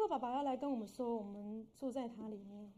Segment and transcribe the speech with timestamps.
[0.00, 2.72] 天父爸爸要来跟我们说，我们住在他里面，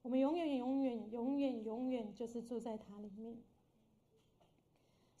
[0.00, 3.36] 我们永远、永远、永远、永远就是住在他里面。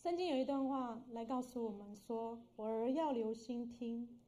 [0.02, 4.18] 圣经有一段话来告诉我们说：“我儿要留心听，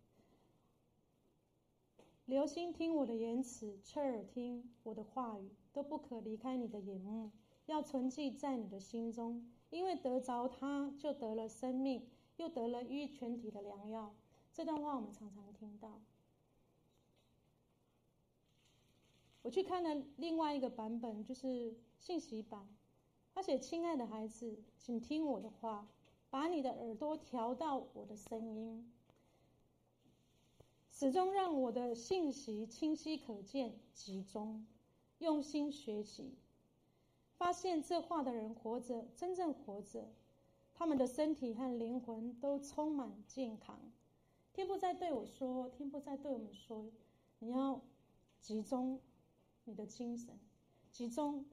[2.27, 7.31] 留心听我的言辞，侧耳听我的话语，都不可离开你的眼目，
[7.65, 12.07] 要存记在你的心中，因为得着它，就得了生命，
[12.37, 14.15] 又得了医全体的良药。”
[14.53, 16.01] 这段话我们常常听到。
[19.43, 22.69] 我去看了另外一个版本，就是信息版。
[23.33, 25.89] 他写：“亲爱的孩子，请听我的话，
[26.29, 28.93] 把你的耳朵调到我的声音，
[30.91, 34.67] 始终让我的信息清晰可见、集中，
[35.21, 36.35] 用心学习。
[37.37, 40.13] 发现这话的人活着，真正活着，
[40.75, 43.81] 他们的身体和灵魂都充满健康。
[44.53, 46.91] 天父在对我说，天父在对我们说，
[47.39, 47.81] 你要
[48.41, 49.01] 集中
[49.65, 50.39] 你的精神，
[50.91, 51.45] 集中。”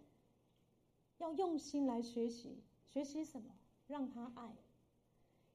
[1.18, 3.56] 要用心来学习，学习什么？
[3.88, 4.56] 让他爱，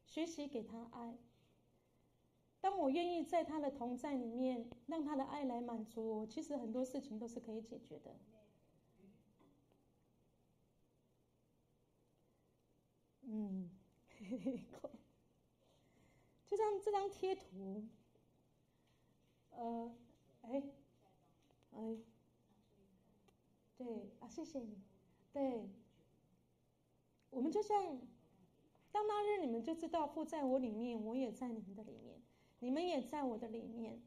[0.05, 1.16] 学习给他爱。
[2.61, 8.16] 当我愿意在他的同在里面，让他的爱来满足我，其实很多事情都是可以解决的。
[13.20, 13.70] 嗯，
[14.19, 14.64] 嘿嘿，
[16.53, 17.83] 就像这张贴图，
[19.53, 19.91] 呃，
[20.42, 20.62] 哎，
[21.70, 21.97] 哎，
[23.78, 24.77] 对啊，谢谢你。
[25.33, 25.70] 对，
[27.31, 27.98] 我们就像，
[28.91, 32.20] 当那日你们就知道父在我里面，我也在你们的里面，
[32.59, 34.03] 你们也在我的里面。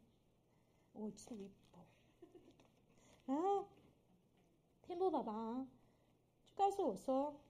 [0.94, 1.80] 我去一步，
[3.26, 3.70] 然后
[4.84, 5.68] 天父爸爸
[6.46, 7.42] 就告诉我说：“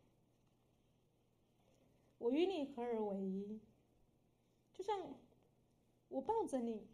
[2.17, 3.59] 我与你合而为一，
[4.75, 5.15] 就像
[6.09, 6.85] 我抱着你，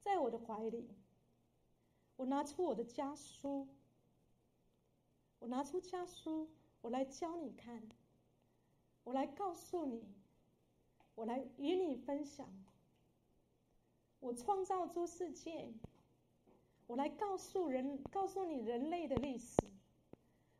[0.00, 0.88] 在我的怀里，
[2.16, 3.68] 我拿出我的家书。”
[5.40, 6.50] 我拿出家书，
[6.82, 7.88] 我来教你看，
[9.04, 10.04] 我来告诉你，
[11.14, 12.46] 我来与你分享。
[14.18, 15.72] 我创造出世界，
[16.86, 19.56] 我来告诉人，告诉你人类的历史，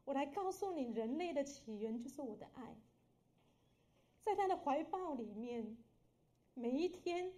[0.07, 2.75] 我来告诉你人类的起源就是我的爱。
[4.23, 5.77] 在他的怀抱里面，
[6.55, 7.33] 每一天，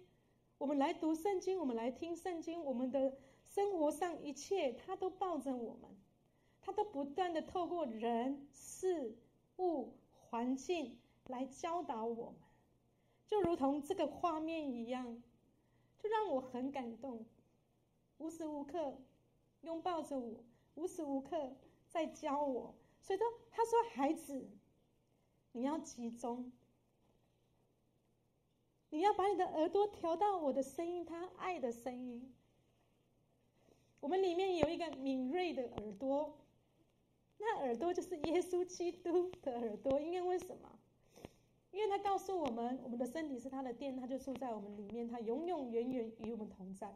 [0.57, 3.15] 我们来读圣经，我们来听圣经，我们的
[3.45, 5.89] 生活上一切，他都抱着我们。
[6.61, 9.17] 他都不断的透过人事
[9.57, 9.93] 物
[10.29, 10.97] 环境
[11.27, 12.39] 来教导我们，
[13.27, 15.21] 就如同这个画面一样，
[15.99, 17.25] 就让我很感动。
[18.17, 18.97] 无时无刻
[19.61, 20.43] 拥抱着我，
[20.75, 21.53] 无时无刻
[21.89, 22.73] 在教我。
[23.01, 24.47] 所以说，他说：“孩子，
[25.51, 26.49] 你要集中，
[28.93, 32.31] 你要把你的耳朵调到我的声音，他爱的声音。
[33.99, 36.37] 我们里面有一个敏锐的耳朵。”
[37.41, 40.69] 那耳朵就是耶稣基督的耳朵，因为为什么？
[41.71, 46.95] 因为他告诉我们，我们的身体是他的殿，他就住在我们里面，他永永远远与我们同在。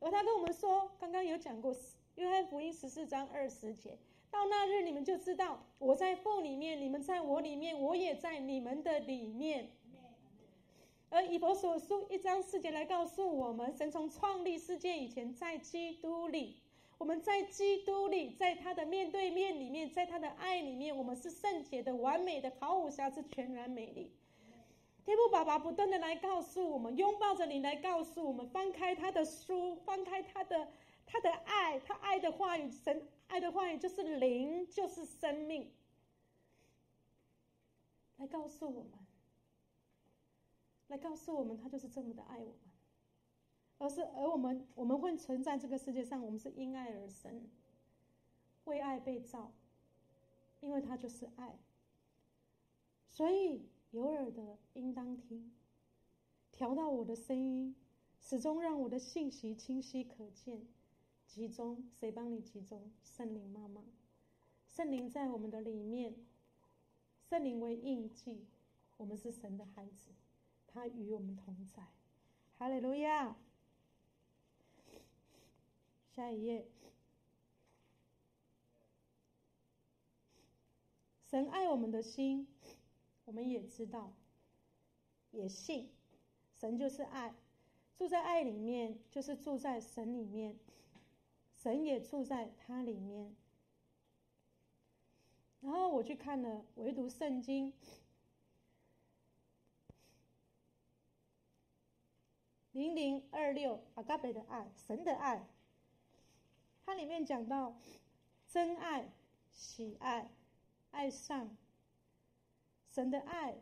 [0.00, 1.74] 而他跟我们说，刚刚有讲过，
[2.16, 3.96] 约翰福音十四章二十节，
[4.30, 9.70] 到那日你们就知道，我在父里面，你们在我里面，我也在你们的里面。
[11.10, 16.60] 而以弗所书一章四节来告诉我们，神从创立世界以前，在基督里。
[16.96, 24.12] 我们在基督里，在他的面对面里面，在他的爱里面，我们是圣洁的、完美的、毫无瑕疵、全然美丽。
[25.04, 30.68] 天父爸爸不断的来告诉我们，拥抱着你来告诉我们，翻开他的书，翻开他的
[31.04, 35.70] 他的爱，他爱的话语，神爱的话语就是灵，就是生命，
[38.16, 38.92] 来告诉我们，
[40.88, 42.58] 来告诉我们，他就是这么的爱我们。
[43.78, 47.48] 而是，而我们我们会存在这个世界上，我们是因爱而生，
[48.64, 49.52] 为爱被造，
[50.60, 51.58] 因为他就是爱。
[53.10, 55.52] 所以有耳的应当听，
[56.52, 57.74] 调到我的声音，
[58.20, 60.66] 始终让我的信息清晰可见，
[61.26, 61.84] 集中。
[61.98, 62.90] 谁帮你集中？
[63.02, 63.82] 圣灵妈妈，
[64.68, 66.14] 圣灵在我们的里面，
[67.28, 68.46] 圣灵为印记，
[68.96, 70.10] 我们是神的孩子，
[70.74, 71.84] 他与我们同在。
[72.58, 73.36] 哈利路亚。
[76.10, 76.64] 下一页，
[81.28, 82.46] 神爱我们的心，
[83.24, 84.12] 我们也知道，
[85.32, 85.90] 也信，
[86.60, 87.34] 神就是爱，
[87.96, 90.56] 住在爱里面，就是住在神里面，
[91.56, 93.34] 神也住在他里面。
[95.62, 97.72] 然后我去看了唯独圣经，
[102.74, 105.46] 零零二六阿嘎贝的爱，神的爱，
[106.84, 107.76] 它里面讲到
[108.48, 109.12] 真爱、
[109.52, 110.28] 喜爱、
[110.90, 111.56] 爱上
[112.90, 113.54] 神的爱，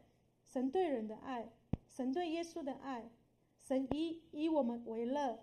[0.47, 1.47] 神对人的爱，
[1.91, 3.11] 神对耶稣的爱，
[3.63, 5.39] 神以以我们为乐，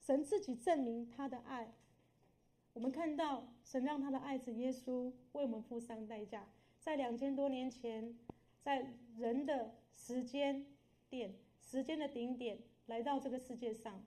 [0.00, 1.74] 神自己证明他的爱。
[2.72, 6.48] 我们看到神让他的爱子耶稣为我们付上代价，
[6.80, 8.18] 在两千多年前，
[8.62, 10.64] 在人的时间
[11.10, 11.34] 点、
[11.72, 14.04] 时间的顶点来到这个世界上，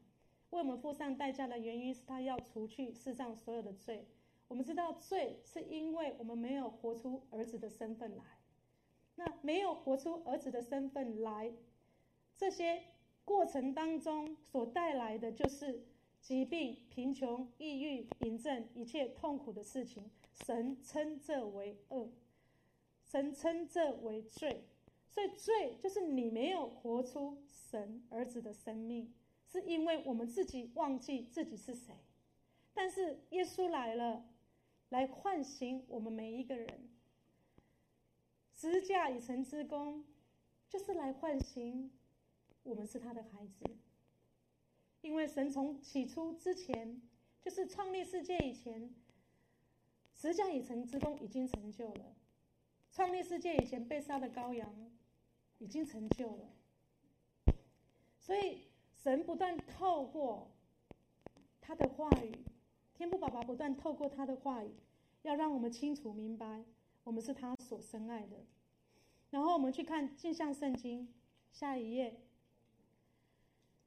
[0.51, 4.05] 为我们付上代价的原因是他要除去世上所有的罪。
[4.47, 8.23] 我们知道罪是因为我们没有活出儿子的身份来，
[9.15, 11.51] 那没有活出儿子的身份来，
[12.37, 12.83] 这些
[13.23, 15.83] 过程当中所带来的就是。
[16.21, 22.09] 疾病、贫穷、抑郁、癌症，一切痛苦的事情，神称这为恶，
[23.03, 24.63] 神称这为罪。
[25.15, 29.13] 所以罪就是你没有活出神儿子的生命，
[29.47, 31.95] 是因为我们自己忘记自己是谁。
[32.73, 34.25] 但是耶稣来了，
[34.89, 36.89] 来唤醒我们每一个人。
[38.53, 40.03] 十架已成之功，
[40.67, 41.89] 就是来唤醒
[42.63, 43.63] 我们是他的孩子。
[44.99, 47.01] 因为神从起初之前，
[47.41, 48.93] 就是创立世界以前，
[50.13, 52.17] 十架已成之功已经成就了。
[52.91, 54.91] 创立世界以前被杀的羔羊
[55.59, 57.55] 已经成就了。
[58.19, 58.67] 所以
[59.03, 60.51] 神不断透过
[61.61, 62.45] 他的话语，
[62.93, 64.71] 天父爸爸不断透过他的话语，
[65.23, 66.65] 要让我们清楚明白，
[67.03, 68.45] 我们是他所深爱的。
[69.29, 71.13] 然后我们去看镜像圣经，
[71.51, 72.21] 下一页，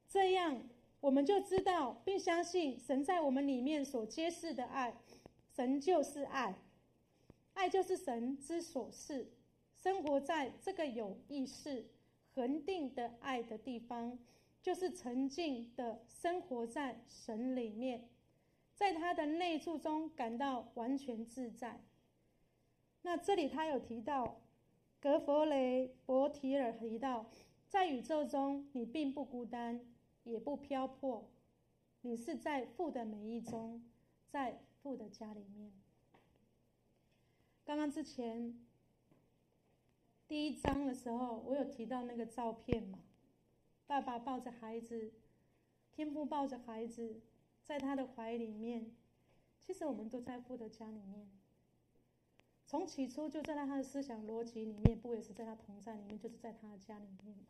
[0.08, 0.62] 这样。
[1.00, 4.96] 我们就知道并相信神在我们里面所揭示的爱，
[5.54, 6.58] 神就是爱，
[7.54, 9.30] 爱就是神之所是。
[9.82, 11.86] 生活在这个有意识、
[12.34, 14.18] 恒定的爱的地方，
[14.60, 18.08] 就是沉浸的生活在神里面，
[18.74, 21.80] 在他的内住中感到完全自在。
[23.02, 24.40] 那这里他有提到，
[25.00, 27.30] 格弗雷伯提尔提到，
[27.68, 29.80] 在宇宙中你并不孤单。
[30.24, 31.30] 也不漂泊，
[32.02, 33.82] 你是在父的美意中，
[34.28, 35.72] 在父的家里面。
[37.64, 38.54] 刚刚之前
[40.28, 42.98] 第一章的时候，我有提到那个照片嘛，
[43.86, 45.10] 爸爸抱着孩子，
[45.90, 47.22] 天父抱着孩子，
[47.64, 48.92] 在他的怀里面。
[49.66, 51.30] 其实我们都在父的家里面，
[52.66, 57.46] 从起初就在他的思想逻辑里面，不也是在他同在里面，就是在他的家里面嘛。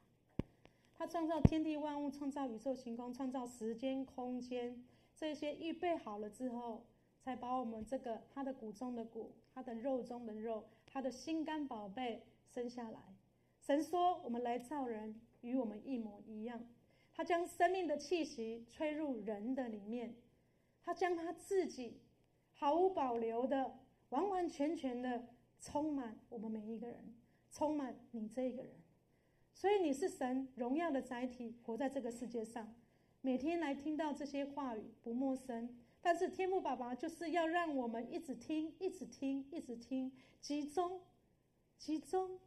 [0.95, 4.85] 他创造天地万物，创造宇宙星空，创造时间空间，
[5.17, 6.85] 这些预备好了之后，
[7.25, 12.25] 才把我们这个他的骨中的骨，他的肉中的肉，他的心肝宝贝
[12.58, 12.99] 生下来。
[13.60, 16.66] 神说：“我们来造人，与我们一模一样。”
[17.14, 20.16] 他将生命的气息吹入人的里面，
[20.82, 22.00] 他将他自己
[22.50, 23.78] 毫无保留的、
[24.08, 25.28] 完完全全的
[25.60, 27.14] 充满我们每一个人，
[27.52, 28.72] 充满你这一个人。
[29.55, 32.75] 所以你是神荣耀的载体，活在这个世界上，
[33.20, 35.76] 每天来听到这些话语不陌生。
[36.00, 41.00] 但是天父爸爸就是要让我们一直听，一直听，一直听，集中，
[41.76, 42.38] 集中，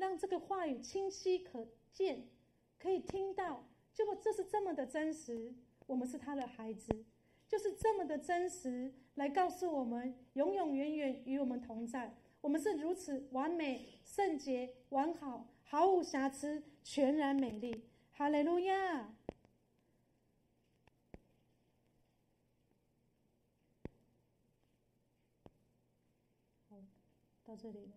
[0.00, 2.26] 让这个话语清晰可见，
[2.78, 3.66] 可以听到。
[3.92, 5.52] 结果这是这么的真实，
[5.86, 7.04] 我们是他的孩子，
[7.46, 12.16] 就是这么的真实，来告诉我们永永远远与我们同在。
[12.40, 15.46] 我们是如此完美、圣洁、完好。
[15.64, 19.14] 毫无瑕疵，全然美丽，哈利路亚！
[26.68, 26.76] 好，
[27.44, 27.92] 到这里了。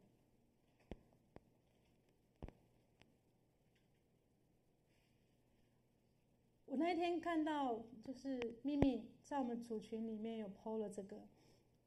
[6.68, 11.26] 我那天看到，就是秘密在我们组群里面有 PO 了这个，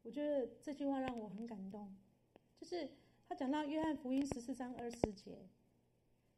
[0.02, 1.94] 我觉得这句话让我很感动，
[2.58, 2.88] 就是
[3.28, 5.46] 他讲到约翰福音十四章二十节。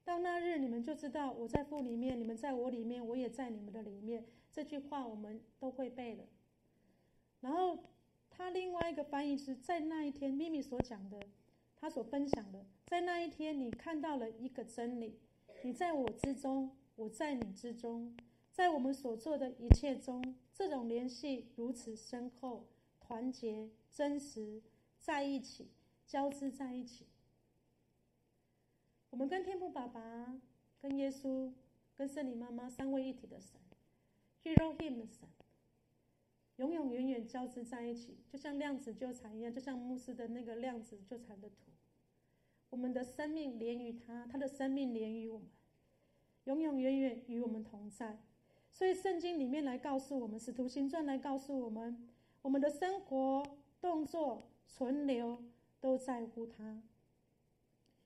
[0.04, 4.26] 到那日，你们就知道我在父里面，你们在我里面，我也在你们的里面。
[4.50, 6.24] 这句话我们都会背的。
[7.40, 7.84] 然后
[8.28, 11.20] 他另外一个翻译是在那一天，秘密所讲的，
[11.76, 15.20] 他所分享的，在那一天你看到了一个真理：
[15.62, 18.16] 你在我之中，我在你之中，
[18.58, 22.66] 在我们所做的一切中，这种联系如此深厚、
[22.98, 24.60] 团结、真实，
[24.98, 25.68] 在一起，
[26.04, 27.06] 交织在一起。
[29.10, 30.40] 我们跟天父爸爸、
[30.80, 31.52] 跟耶稣、
[31.94, 33.60] 跟圣灵妈妈三位一体的神
[34.42, 35.28] ，Elohim 的神，
[36.56, 41.70] 永永远远交织在一起，就像量子纠缠一样，就像牧师的那个量子纠缠的图。
[42.70, 45.48] 我们的生命连于他，他的生命连于我们，
[46.46, 48.18] 永永远远与我们同在。
[48.78, 52.08] 所以圣经里面来告诉我们，使徒行传来告诉我们，
[52.42, 53.42] 我们的生活、
[53.80, 55.42] 动作、存留
[55.80, 56.80] 都在乎他。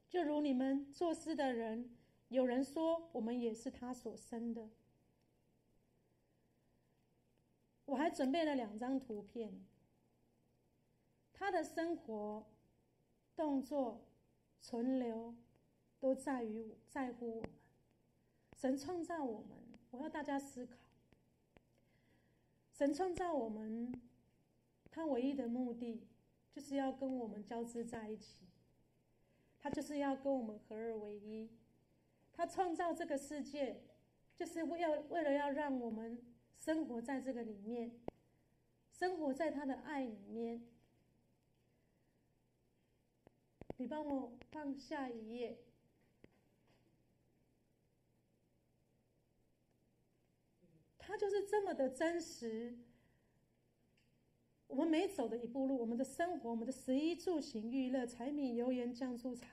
[0.09, 1.95] 就如你们作诗的人，
[2.29, 4.71] 有人说我们也是他所生的。
[7.85, 9.53] 我还准备了两张图片。
[11.35, 12.47] 他的生活、
[13.37, 14.01] 动作、
[14.59, 15.35] 存留，
[16.01, 17.51] 都在于在乎我们。
[18.57, 19.62] 神创造我们，
[19.93, 20.75] 我要大家思考。
[22.73, 23.93] 神创造我们，
[24.91, 26.09] 他唯一的目的，
[26.51, 28.39] 就是要跟我们交织在一起。
[29.61, 31.49] 他就是要跟我们合二为一。
[32.33, 33.85] 他创造这个世界，
[34.35, 36.21] 就是为要为了要让我们
[36.59, 37.93] 生活在这个里面，
[38.91, 40.67] 生活在他的爱里面。
[43.77, 45.59] 你帮我放下一页。
[51.13, 52.75] 他就是这么的真实。
[54.67, 59.47] 我们每走的一步路，我们的生活，我们的食衣住行娱乐、柴米油盐酱醋茶，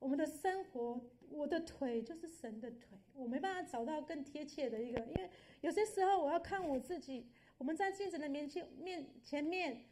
[0.00, 1.00] 我们的生活，
[1.30, 2.98] 我的腿就是神的腿。
[3.14, 7.28] 我没办法找到更贴切的一个，因为有些时候我要看我自己。
[7.56, 9.84] 我们在镜子的面前面前面。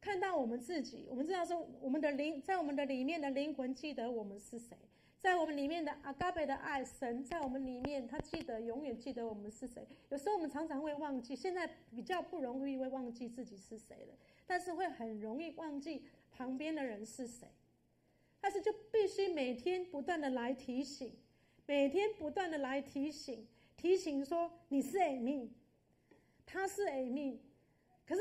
[0.00, 4.76] 看到我们自己，我们知道说，我们的灵在我们的里面的灵魂记得我们是谁，
[5.20, 9.86] 在我们里面的阿嘎贝的爱神在我们里面，他记得永远记得我们是谁。
[10.10, 14.14] 有时候我们常常会忘记，现在比较不容易会忘记自己是谁了，
[14.46, 17.48] 但是会很容易忘记旁边的人是谁。
[18.40, 21.12] 但是就必须每天不断的来提醒，
[21.66, 23.46] 每天不断的来提醒，
[23.76, 25.48] 提醒说你是 Amy，
[26.46, 27.38] 他是 Amy，
[28.06, 28.20] 可是。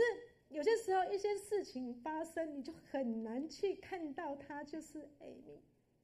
[0.50, 5.60] 有些时候，一些事情发生，你就很难去看到他就是 Amy。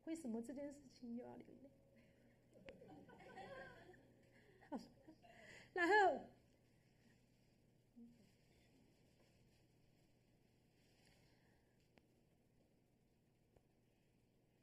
[0.06, 1.70] 为什么这件事情又要流泪？
[5.74, 6.30] 然后，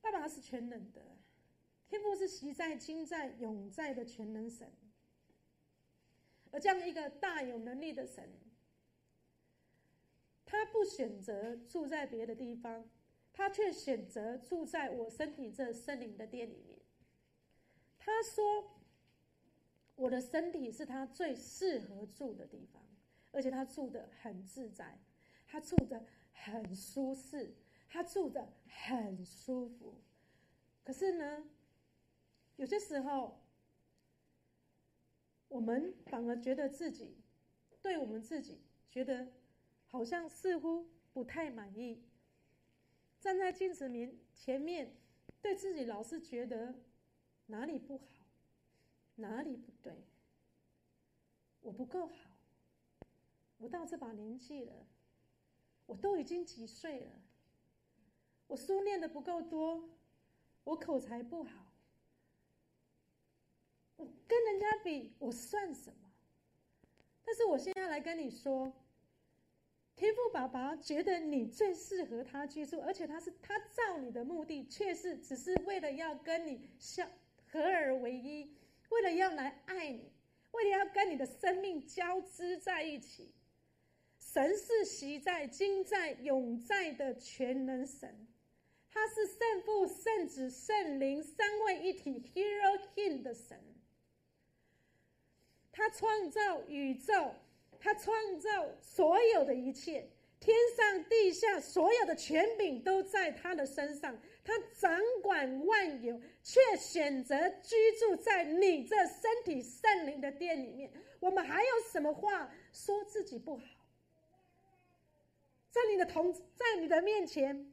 [0.01, 1.17] 爸爸是全能的，
[1.89, 4.73] 天父是昔在、今在、永在的全能神，
[6.51, 8.39] 而这样一个大有能力的神。
[10.45, 12.91] 他不选择住在别的地方，
[13.33, 16.79] 他却选择住在我身体这圣灵的殿里面。
[17.99, 18.81] 他说
[19.97, 22.83] ：“我的身体是他最适合住的地方，
[23.33, 24.99] 而且他住的很自在，
[25.47, 27.55] 他住的很舒适，
[27.89, 30.01] 他住的很舒服。
[30.83, 31.45] 可是呢，
[32.57, 33.41] 有些时候，
[35.49, 37.17] 我们反而觉得自己，
[37.83, 39.29] 对我们自己觉得。”
[39.93, 42.01] 好像似乎不太满意，
[43.21, 44.97] 站在镜子面前面，
[45.43, 46.75] 对自己老是觉得
[47.47, 48.05] 哪里不好，
[49.17, 49.93] 哪里不对，
[51.61, 52.31] 我不够好，
[53.59, 54.87] 我到这把年纪了，
[55.85, 57.12] 我都已经几岁了，
[58.47, 59.91] 我书念的不够多，
[60.65, 61.73] 我口才不好，
[63.97, 66.11] 我跟人家比，我算什么？
[67.23, 68.73] 但是我现在来跟你说。
[70.00, 77.07] 天父爸爸觉得你最适合他居住，而且他是他造你的目的，却是只是为了要跟你相
[77.52, 78.50] 合而为一，
[78.88, 80.11] 为了要来爱你，
[80.52, 83.35] 为了要跟你的生命交织在一起。
[84.19, 88.26] 神是昔在、今在、永在的全能神，
[88.88, 93.61] 他是圣父、圣子、圣灵三位一体 Elohim 的神，
[95.71, 97.35] 他创造宇宙。
[97.81, 98.49] 他创造
[98.81, 100.09] 所有的一切，
[100.39, 104.17] 天上地下所有的权柄都在他的身上。
[104.45, 110.91] 他掌管万有，却选择居住在你这身体圣灵的殿里面。
[111.21, 113.63] 我们还有什么话说自己不好？
[115.71, 117.73] 在你的同，在你的面前，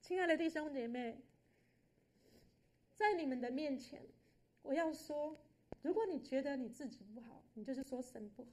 [0.00, 1.16] 亲爱的弟兄姐妹，
[2.94, 4.02] 在你们的面前，
[4.62, 5.36] 我要说，
[5.82, 8.48] 如果你觉得你自己不好，你就是说神不好。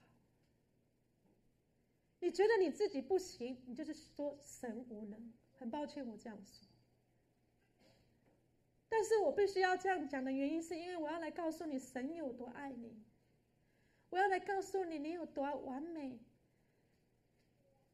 [2.24, 5.34] 你觉得你自己不行，你就是说神无能。
[5.60, 6.65] 很抱歉，我这样说。
[8.88, 13.03] 但是我必须要这样讲的原因，是因为我要来告诉你神有多爱你。
[14.10, 16.18] 我要来告诉你你有多完美，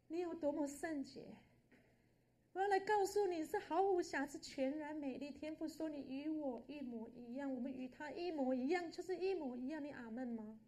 [0.10, 1.36] 你有多么圣洁。
[2.54, 5.32] 我要来告诉你是毫无瑕疵、全然美丽。
[5.32, 9.84] 天父说你与我一模一样，我们与他一模一样，就是一模一样。
[9.84, 10.60] 你阿门吗？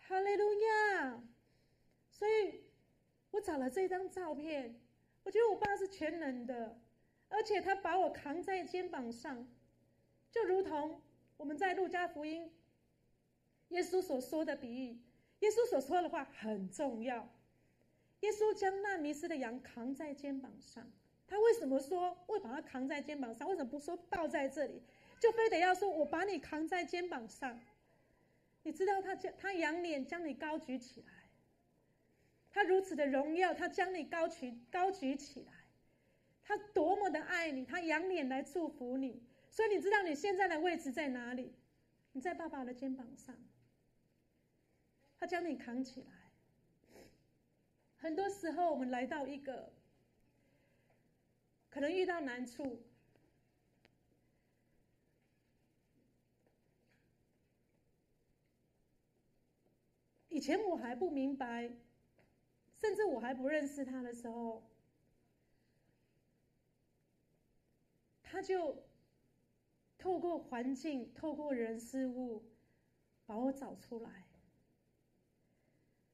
[0.00, 1.22] 哈利路亚。
[2.18, 2.64] 所以，
[3.30, 4.74] 我找了这张照片，
[5.22, 6.76] 我觉得我爸是全能的，
[7.28, 9.46] 而且他把我扛在肩膀上，
[10.32, 11.00] 就如同
[11.36, 12.50] 我们在路加福音，
[13.68, 14.98] 耶稣所说的比喻，
[15.38, 17.28] 耶稣所说的话很重要。
[18.22, 20.90] 耶稣将那迷失的羊扛在肩膀上，
[21.28, 23.48] 他为什么说会把它扛在肩膀上？
[23.48, 24.82] 为什么不说抱在这里？
[25.20, 27.60] 就非得要说我把你扛在肩膀上？
[28.64, 31.12] 你知道他将他仰脸将你高举起来，
[32.58, 35.52] 他如此的荣耀，他将你高举高举起来，
[36.42, 39.22] 他多么的爱你，他仰脸来祝福你。
[39.48, 41.54] 所以你知道你现在的位置在哪里？
[42.10, 43.32] 你在爸爸的肩膀上，
[45.20, 46.08] 他将你扛起来。
[47.98, 49.72] 很多时候，我们来到一个
[51.70, 52.84] 可能遇到难处，
[60.28, 61.70] 以前我还不明白，
[62.80, 64.62] 甚至我还不认识他的时候，
[68.22, 68.84] 他就
[69.98, 72.44] 透过环境、透过人事物，
[73.26, 74.24] 把我找出来。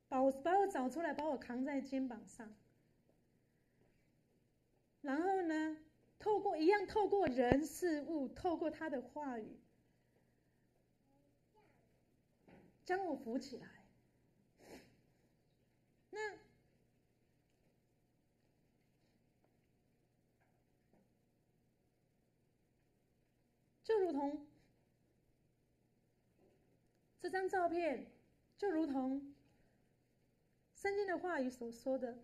[0.07, 2.55] 把我把我找出来，把我扛在肩膀上，
[5.01, 5.77] 然后呢，
[6.21, 9.59] 透过一样，透过人事物，透过他的话语，
[12.85, 13.67] 将我扶起来。
[16.11, 16.37] 那
[23.85, 24.47] 就如同
[27.21, 28.11] 这张照片，
[28.57, 29.33] 就如同。
[30.75, 32.19] 圣经的话语所说的，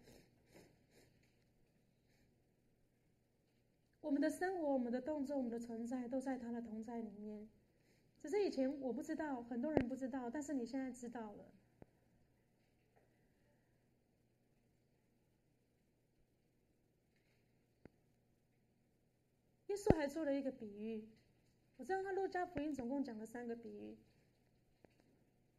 [4.03, 7.49] 我们的生活、我们的动作、我们的存在，都在他的同在里面。
[8.19, 11.47] 只是以前我不知道，很多人不知道，但是你现在知道了。
[19.69, 21.09] 耶稣还做了一个比喻，
[21.81, 23.97] 我知道他路加福音总共讲了三个比喻，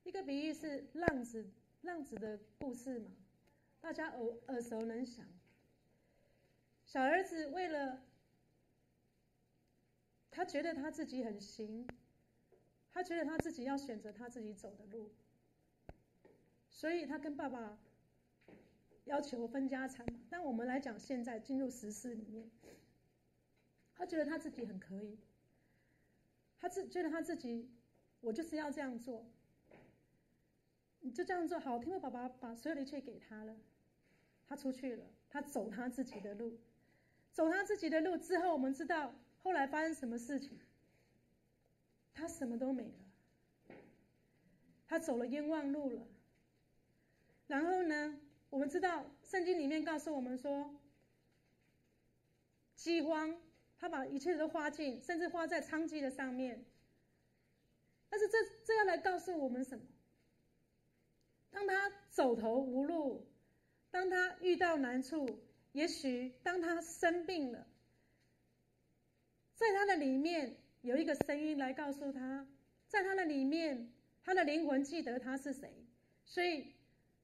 [0.04, 1.50] 一个比喻是浪子。
[1.82, 3.10] 浪子的故事嘛，
[3.80, 5.26] 大家耳耳熟能详。
[6.86, 8.04] 小儿子为了
[10.30, 11.88] 他觉得他自己很行，
[12.94, 15.12] 他觉得他自己要选择他自己走的路，
[16.70, 17.80] 所以他跟爸爸
[19.06, 20.06] 要求分家产。
[20.30, 22.52] 但我们来讲，现在进入时事里面，
[23.96, 25.18] 他觉得他自己很可以，
[26.62, 27.68] 他自觉得他自己，
[28.22, 29.26] 我就是要这样做。
[31.00, 33.58] 你就这样做好，听说爸爸把所有的一切给他了，
[34.48, 36.60] 他出去了，他走他自己的路，
[37.34, 40.60] 走他自己的路之后，我们知道后来发生什么事情，
[42.14, 43.76] 他什么都没了，
[44.88, 46.08] 他走了冤枉路了。
[47.48, 48.20] 然后呢，
[48.52, 50.76] 我们知道圣经里面告诉我们说，
[52.76, 53.36] 饥荒，
[53.82, 56.64] 他把一切都花尽，甚至花在娼妓的上面。
[58.10, 59.84] 但是这这要来告诉我们什么？
[61.50, 63.28] 当他走投无路，
[63.90, 65.40] 当他遇到难处，
[65.72, 67.66] 也许当他生病了，
[69.56, 72.48] 在他的里面有一个声音来告诉他，
[72.88, 73.92] 在他的里面，
[74.24, 75.88] 他的灵魂记得他是谁，
[76.24, 76.76] 所以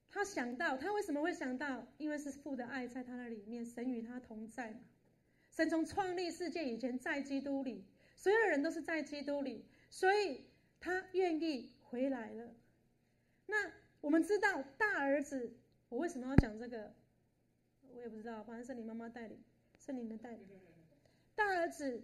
[0.09, 1.85] 他想到，他为什么会想到？
[1.99, 4.79] 因为是父的爱在他的里面，神与他同在嘛。
[5.57, 7.83] 神从创立世界以前在基督里，
[8.15, 10.45] 所有人都是在基督里，所以
[10.79, 12.53] 他愿意回来了。
[13.47, 13.71] 那。
[13.99, 15.57] 我们知道大儿子，
[15.89, 16.93] 我为什么要讲这个？
[17.91, 19.43] 我也不知道，反正是你妈妈带领，
[19.79, 20.47] 是你的带领。
[21.33, 22.03] 大儿子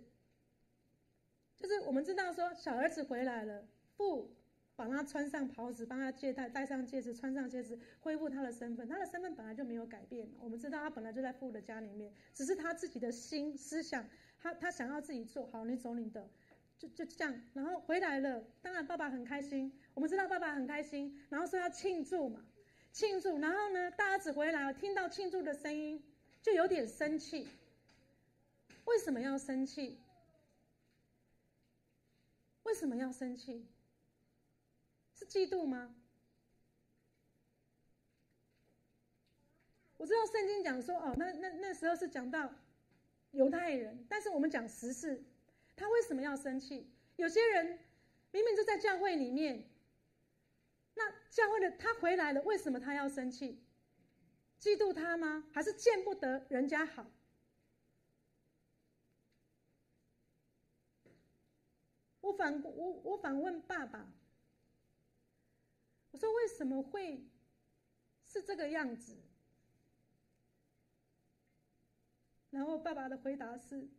[1.55, 4.35] 就是我们知道说，小儿子回来了，父
[4.75, 8.87] 把他穿上袍子，帮他戒带，戴上戒指，穿上戒指，恢复他的身份。
[8.87, 10.27] 他的身份本来就没有改变。
[10.39, 14.05] 我们知道他本来就在父的家里面，只是他自己的心思想，
[14.39, 16.27] 他他想要自己做好，你走你的。
[16.79, 18.43] 就就这样，然后回来了。
[18.61, 19.71] 当然，爸爸很开心。
[19.93, 22.43] 我们知道爸爸很开心，然后说要庆祝嘛，
[22.91, 23.37] 庆祝。
[23.37, 26.03] 然后呢，大儿子回来了，听到庆祝的声音，
[26.41, 27.47] 就有点生气。
[28.83, 29.97] 为什么要生气？
[32.63, 33.65] 为什么要生气？
[35.23, 35.95] 是嫉妒吗？
[39.97, 42.53] 我知道圣经讲说，哦，那那那时候是讲到
[43.31, 45.23] 犹太人，但是我们讲实事。
[45.75, 46.91] 他为什么要生气？
[47.15, 47.79] 有些人
[48.31, 49.69] 明明就在教会里面，
[50.95, 53.63] 那教会的他回来了，为什么他要生气？
[54.59, 55.45] 嫉妒他吗？
[55.53, 57.09] 还是见不得人家好？
[62.21, 64.13] 我反我我反问爸爸，
[66.13, 67.21] 我说为什么会
[68.23, 69.17] 是这个样子？
[72.51, 73.89] 然后爸爸的回答是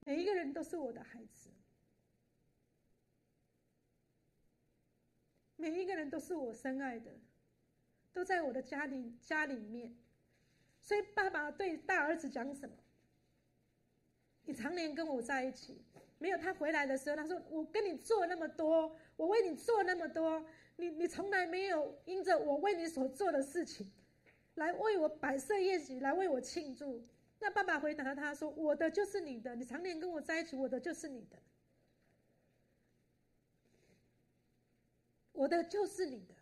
[0.00, 1.48] 每一个人都是我的孩子
[5.54, 7.14] 每一个人都是我深爱的
[8.12, 9.96] 都在我的家里家里面。
[10.82, 12.76] 所以爸爸对大儿子讲什么？
[14.44, 15.84] 你常年跟我在一起
[16.18, 20.44] 没有他回来的时候，他说：“我跟你做那么多，我为你做那么多，
[20.76, 23.92] 你你从来没有因着我为你所做的事情，
[24.54, 27.06] 来为我摆设宴席，来为我庆祝。”
[27.38, 31.36] 那爸爸回答他说：“我的就是你的，你常年跟我在一起，我的就是你的，
[35.32, 36.34] 我的就是你的。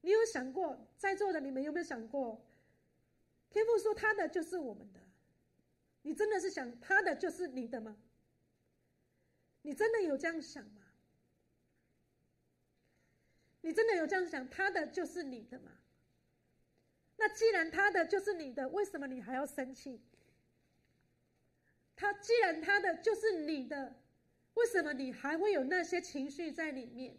[0.00, 2.44] 你有想过，在座的你们有没有想过？
[3.50, 4.98] 天父说他的就是我们的。”
[6.02, 7.96] 你真的是想他的就是你的吗？
[9.68, 10.80] 你真的有这样想吗？
[13.60, 15.72] 你真的有这样想他的就是你的吗？
[17.18, 20.00] 那既然他的就是你的，为什么你还要生气？
[21.94, 24.00] 他既然他的就是你的，
[24.54, 27.18] 为什么你还会有那些情绪在里面？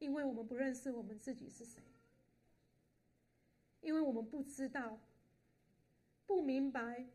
[0.00, 1.82] 因为我们不认识我们自己是谁，
[3.80, 5.00] 因为我们不知道。
[6.26, 7.06] 不明白，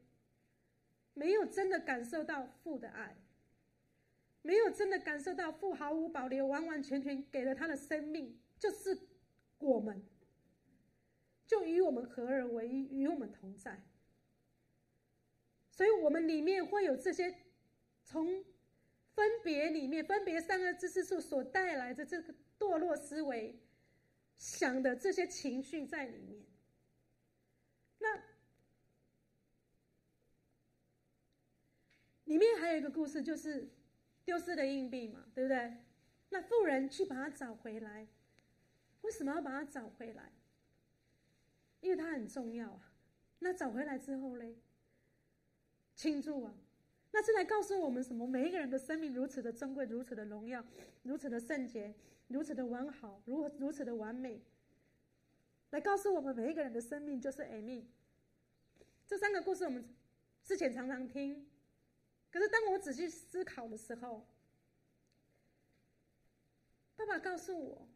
[1.18, 3.16] 没有真的感受到父的爱，
[4.42, 9.08] 没有真的感受到父毫无保留、完完全全给了他的生命，就是
[9.58, 10.06] 我们，
[11.48, 13.82] 就与我们合而为一，与我们同在。
[15.72, 17.34] 所以，我们里面会有这些
[18.04, 18.44] 从
[19.14, 23.58] 分别里面，分别三个知识树所带来的这个堕落思维
[24.36, 26.46] 想的这些情绪在里面。
[28.00, 28.35] 那。
[32.36, 33.70] 里面还有一个故事，就是
[34.26, 35.78] 丢失的硬币嘛，对不对？
[36.32, 38.10] 那富人去把它找回来，
[39.04, 40.34] 为什么要把它找回来？
[41.80, 42.92] 因为它很重要啊。
[43.40, 44.58] 那找回来之后嘞，
[45.96, 46.54] 庆祝啊！
[47.12, 48.28] 那是来告诉我们什么？
[48.28, 50.62] 每一个人的生命如此的珍贵，如此的荣耀，
[51.04, 51.96] 如此的圣洁，
[52.28, 54.42] 如此的完好，如如此的完美，
[55.70, 57.86] 来告诉我们每一个人的生命就是 Amy。
[59.08, 59.88] 这三个故事我们
[60.44, 61.48] 之前常常听。
[62.36, 64.28] 可是，当我仔细思考的时候，
[66.98, 67.88] 爸爸告诉我，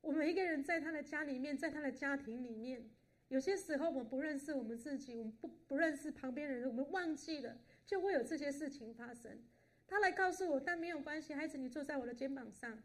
[0.00, 2.90] 我们一个人在他的家里面，在他的家庭里面，
[3.28, 9.40] 有些时候我们不认识我们自己，我们不不认识旁边人，我们忘记了，就会有这些事情发生。
[9.86, 12.82] 他来告诉我，但没有关系，孩子，你坐在我的肩膀上。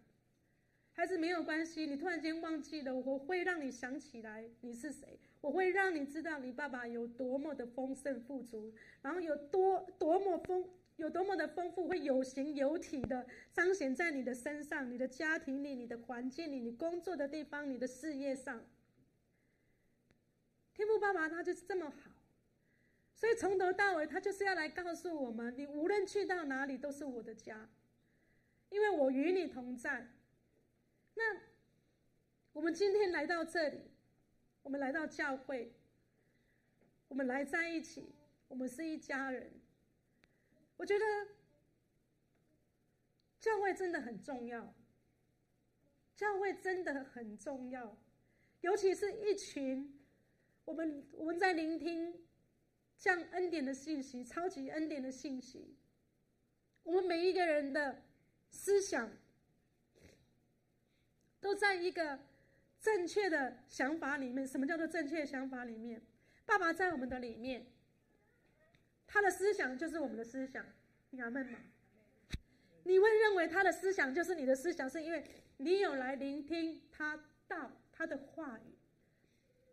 [0.94, 18.66] 孩子没有关系，你突然间忘记了，我会让你想起来你是谁，我会让你知道你爸爸有多么的丰盛富足，然后有多多么丰有多么的丰富，会有形有体的彰显在你的身上、你的家庭里、你的环境里、你工作的地方、你的事业上。
[20.74, 22.10] 天父爸爸他就是这么好，
[23.14, 27.70] 所以从头到尾他就是要来告诉我们：你无论去到哪里都是我的家，
[28.70, 30.08] 因为我与你同在。
[31.14, 31.38] 那
[32.54, 33.92] 我们今天来到这里，
[34.66, 35.72] 我们来到教会，
[37.08, 38.10] 我们来在一起，
[38.48, 39.52] 我们是一家人。
[40.76, 41.06] 我觉得
[43.40, 44.74] 教会真的很重要，
[46.16, 47.96] 教会真的很重要，
[48.62, 50.02] 尤其是一群
[50.66, 52.26] 我们我们在聆听
[52.98, 55.76] 降恩典的信息，超级恩典的信息，
[56.82, 58.02] 我们每一个人的
[58.50, 59.12] 思想。
[61.40, 62.20] 都在一个
[62.86, 64.48] 正确的想法里面。
[64.48, 66.00] 什么叫做正确的想法里面？
[66.46, 67.66] 爸爸在我们的里面，
[69.08, 70.64] 他的思想就是我们的思想。
[71.10, 71.58] 你阿们吗？
[72.84, 75.24] 你会认为他的思想就是你的思想，是因为
[75.58, 78.76] 你有来聆听他道他的话语，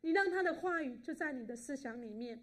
[0.01, 2.43] 你让他的话语就在你的思想里面。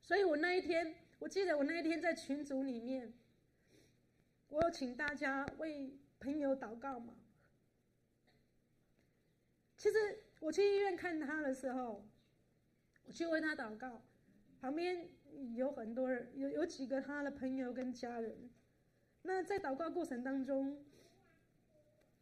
[0.00, 3.12] 所以我那一天，我记得我那一天在群组里面，
[4.48, 7.14] 我有请大家为朋友祷告嘛。
[9.80, 9.96] 其实
[10.40, 12.06] 我去医院看他的时候，
[13.06, 14.04] 我去为他祷告，
[14.60, 15.08] 旁边
[15.54, 18.50] 有很多人，有有几个他的朋友跟家人。
[19.22, 20.84] 那在祷告过程当中，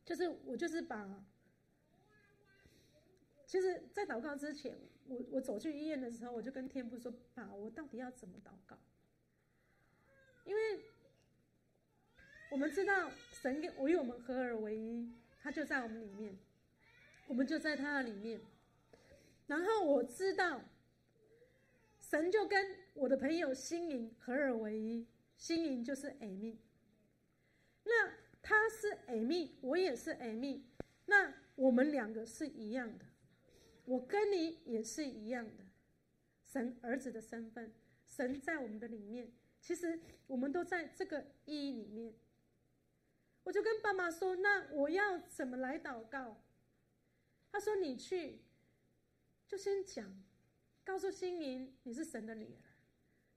[0.04, 1.24] 就是我就是把，
[3.44, 8.78] 其实，在祷告之前，我我走去医院的时候，我就跟天父说：“爸，我到底要怎么祷告？”
[10.46, 10.80] 因为
[12.52, 16.38] 我们知道神跟我与我们合而为一，他就在我们里面。
[17.28, 18.40] 我们就在他的里面，
[19.46, 20.62] 然后我知道，
[22.00, 26.56] 神就跟我的朋友心灵合而为一，心灵就是 Amy。
[27.84, 30.62] 那他是 Amy，我也是 Amy，
[31.04, 33.04] 那我们两个是一样的，
[33.84, 35.64] 我跟你也是一样的，
[36.42, 37.72] 神儿子的身份，
[38.08, 39.30] 神在我们的里面。
[39.60, 42.14] 其实我们都在这个意义里面。
[43.44, 46.42] 我就跟爸妈说：“那我要怎么来祷告？”
[47.50, 48.38] 他说：“你去，
[49.48, 50.22] 就先讲，
[50.84, 52.62] 告诉心灵你是神的女儿，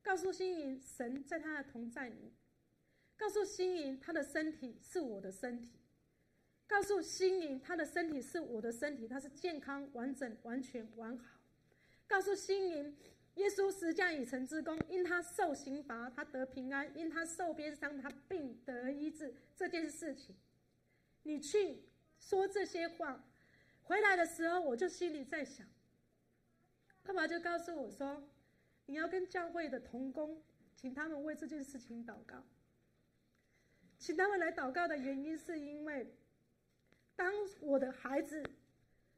[0.03, 2.33] 告诉心灵神在他的同在里，
[3.17, 5.79] 告诉心灵他的身体是我的身体，
[6.67, 11.39] 告诉心灵他的身体是我的身体，他是健康、完整、完全、完好。
[12.07, 12.95] 告诉心灵，
[13.35, 19.33] 耶稣十架已成之功，因他受刑罚，他得平安；因他受鞭伤，他病得医治。
[19.55, 20.35] 这件事情，
[21.23, 21.83] 你去
[22.19, 23.25] 说这些话。”
[23.91, 25.67] 回来的时候，我就心里在想，
[27.03, 28.23] 爸爸就告诉我说
[28.87, 30.41] ：“你要跟教会的同工，
[30.77, 32.41] 请他们为这件事情祷告。
[33.99, 36.09] 请他们来祷告的原因，是因为
[37.17, 38.41] 当我的孩子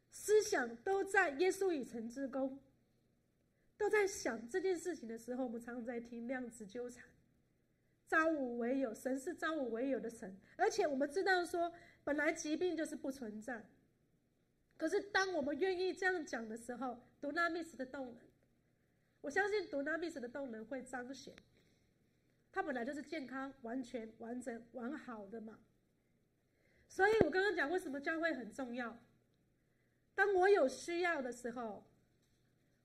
[0.10, 2.58] 思想都在耶稣已成之功，
[3.78, 7.06] 都在想这件事情的时候，我们常常在听量子纠缠，
[8.08, 11.72] 造物唯有，神是造物唯有的神，而且我们知道说，
[12.04, 13.64] 本来疾病就是不存在。”
[14.84, 18.18] 可是，当我们愿意这样讲的时候，杜纳米斯的动能，
[19.22, 21.34] 我相信杜纳米斯的动能会彰显。
[22.52, 25.58] 他本来就是健康、完全、完整、完好的嘛。
[26.90, 29.00] 所以我刚刚讲为什么教会很重要。
[30.16, 31.86] 当我有需要的时候，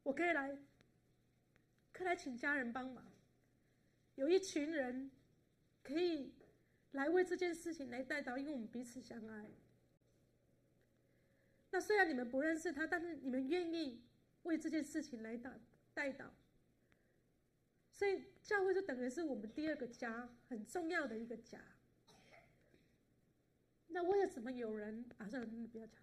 [0.04, 0.56] 我可以来，
[1.92, 3.04] 可以来请家人帮忙。
[4.14, 5.10] 有一群人
[5.82, 6.32] 可以
[6.92, 9.50] 来为这件事情来代祷，因为我们彼此相爱。
[11.80, 14.02] 虽然你们不认识他，但是你们愿意
[14.42, 15.58] 为这件事情来打
[15.94, 16.30] 代祷，
[17.90, 21.60] 所以教会就等于是我们第二个家，很重要的一个家。
[23.88, 25.28] 那为什么有人啊？
[25.28, 26.00] 算了，不要讲。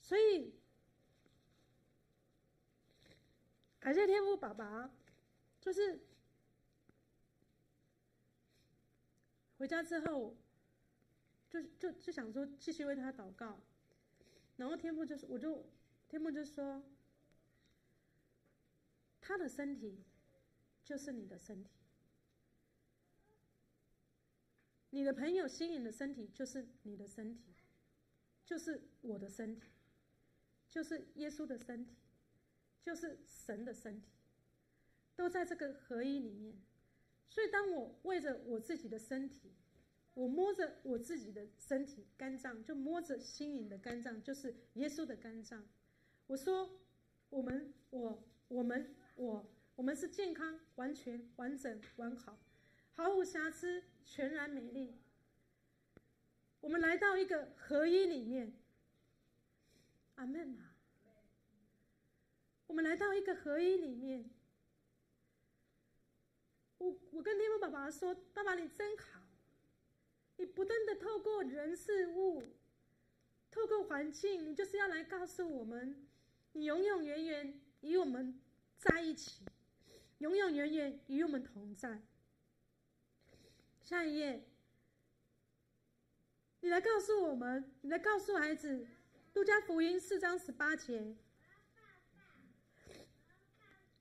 [0.00, 0.54] 所以
[3.78, 4.90] 感谢天父爸爸，
[5.60, 6.00] 就是
[9.58, 10.36] 回家之后。
[11.50, 13.60] 就就就想说继续为他祷告，
[14.56, 15.68] 然后天父就是，我就
[16.08, 16.80] 天父就说，
[19.20, 20.04] 他的身体
[20.84, 21.70] 就是你的身体，
[24.90, 27.52] 你的朋友心灵的身体就是你的身体，
[28.44, 29.72] 就是我的身体，
[30.68, 31.96] 就是耶稣的身体，
[32.80, 34.12] 就是神的身体，
[35.16, 36.56] 都在这个合一里面。
[37.28, 39.50] 所以当我为着我自己的身体。
[40.14, 45.66] 我摸着我自己的身体肝脏，就摸着心灵的肝脏，就是耶稣的肝脏。
[46.26, 46.80] 我说，
[47.30, 49.46] 我们，我，我们，我，
[49.76, 52.38] 我们是健康、完全、完整、完好，
[52.92, 54.98] 毫无瑕疵，全然美丽。
[56.60, 58.52] 我们来到一个合一里面，
[60.16, 60.74] 阿门啊！
[62.66, 64.28] 我们来到一个合一里面。
[66.78, 69.19] 我我跟天父爸爸说：“爸爸，你真好。”
[70.40, 72.42] 你不断的透过人事物，
[73.50, 76.08] 透过环境，你就是要来告诉我们，
[76.52, 78.40] 你永永远远与我们
[78.78, 79.44] 在一起，
[80.16, 82.00] 永永远远与我们同在。
[83.82, 84.42] 下一页，
[86.60, 88.86] 你来告诉我们，你来告诉孩子，
[89.34, 91.14] 路加福音四章十八节，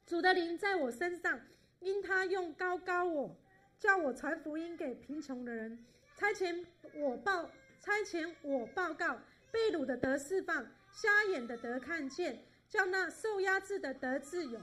[0.05, 1.41] 主的灵在我身上，
[1.81, 3.35] 因他用高高我，
[3.77, 5.85] 叫我传福音给贫穷的人。
[6.19, 9.17] 差遣我报，差遣我报告，
[9.53, 14.59] 被掳的得释放，瞎眼的得看见，叫那受压制的得自由。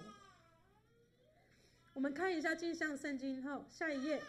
[1.95, 4.23] 我们看一下镜像圣经后，下一页，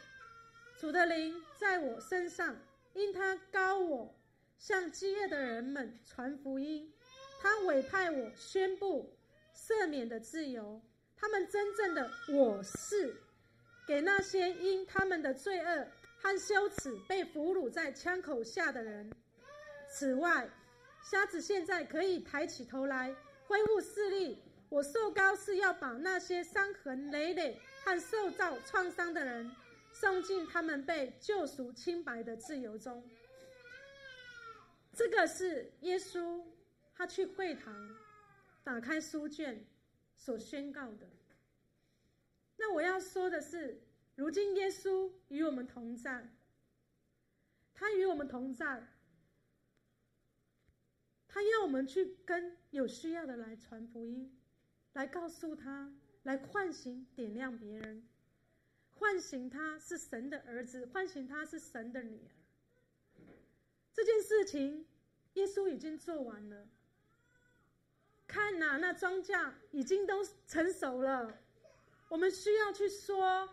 [0.80, 2.56] 主的灵在我身上，
[2.94, 4.16] 因他高我，
[4.58, 6.90] 向饥饿的人们传福音，
[7.42, 9.14] 他委派我宣布
[9.54, 10.82] 赦免的自由，
[11.18, 13.18] 他们真正的我是，
[13.86, 15.88] 给那些因他们的罪恶。
[16.20, 19.10] 和羞耻被俘虏在枪口下的人。
[19.90, 20.50] 此外，
[21.02, 24.42] 瞎子现在可以抬起头来，恢复视力。
[24.70, 29.50] 我受膏是要把那些伤痕累累和受到创伤的人，
[29.94, 33.02] 送进他们被救赎清白的自由中。
[34.94, 36.44] 这个是耶稣
[36.94, 37.96] 他去会堂
[38.64, 39.66] 打开书卷
[40.18, 41.08] 所宣告的。
[42.58, 43.82] 那我要说的是。
[44.18, 46.28] 如今耶稣与我们同在，
[47.76, 48.88] 他与我们同在，
[51.28, 54.36] 他要我们去跟有需要的来传福音，
[54.94, 58.08] 来告诉他，来唤醒、点亮别人，
[58.96, 63.24] 唤醒他是神的儿子，唤醒他是神的女儿。
[63.94, 64.88] 这件事情，
[65.36, 66.68] 耶稣已经做完了。
[68.26, 71.40] 看哪，那庄稼已经都成熟了。
[72.10, 73.48] 我们需要去说，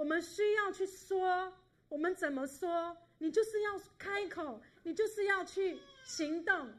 [0.00, 1.52] 我们需要去说，
[1.90, 2.96] 我们怎么说？
[3.18, 6.72] 你就是要开口，你就是要去行动。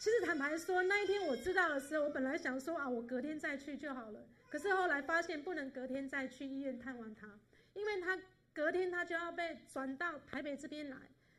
[0.00, 4.26] 其实坦白说，那一天我知道的时候，我本来想说啊，我隔天再去就好了。
[4.50, 7.38] 可是后来发现不能隔天再去医院探望他，
[7.74, 8.20] 因为他
[8.52, 10.96] 隔天他就要被转到台北这边来，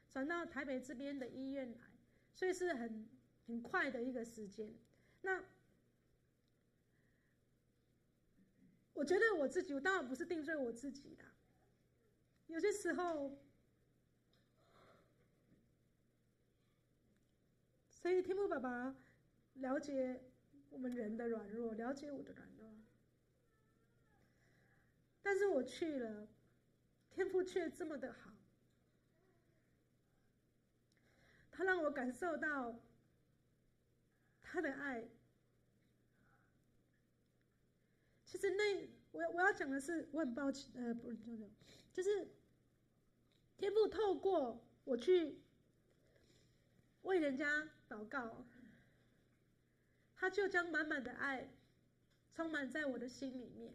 [0.09, 1.79] 转到台北这边的医院来，
[2.33, 3.09] 所以是很
[3.45, 4.73] 很快的一个时间。
[5.21, 5.43] 那
[8.97, 11.23] 我觉得我自己，我当然不是定罪我自己的。
[12.47, 13.37] 有些时候，
[17.91, 18.95] 所以天父爸爸
[19.53, 20.19] 了解
[20.71, 22.73] 我们人的软弱，了解我的软弱，
[25.21, 26.27] 但是我去了，
[27.11, 28.31] 天父却这么的好，
[31.51, 32.79] 他让我感受到
[34.41, 35.07] 他的爱。
[38.27, 41.49] 其实那我我要讲的是，我很抱歉，呃，不是，
[41.91, 42.27] 就是。
[43.59, 45.41] 天父透过我去
[47.01, 48.45] 为人家祷告，
[50.15, 51.49] 他就将满满的爱
[52.35, 53.73] 充满在我的心里面，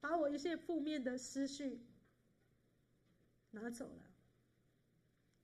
[0.00, 1.86] 把我一些负面的思绪
[3.52, 4.02] 拿走了。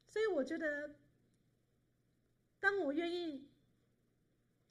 [0.09, 0.97] 所以我觉得，
[2.59, 3.47] 当我愿意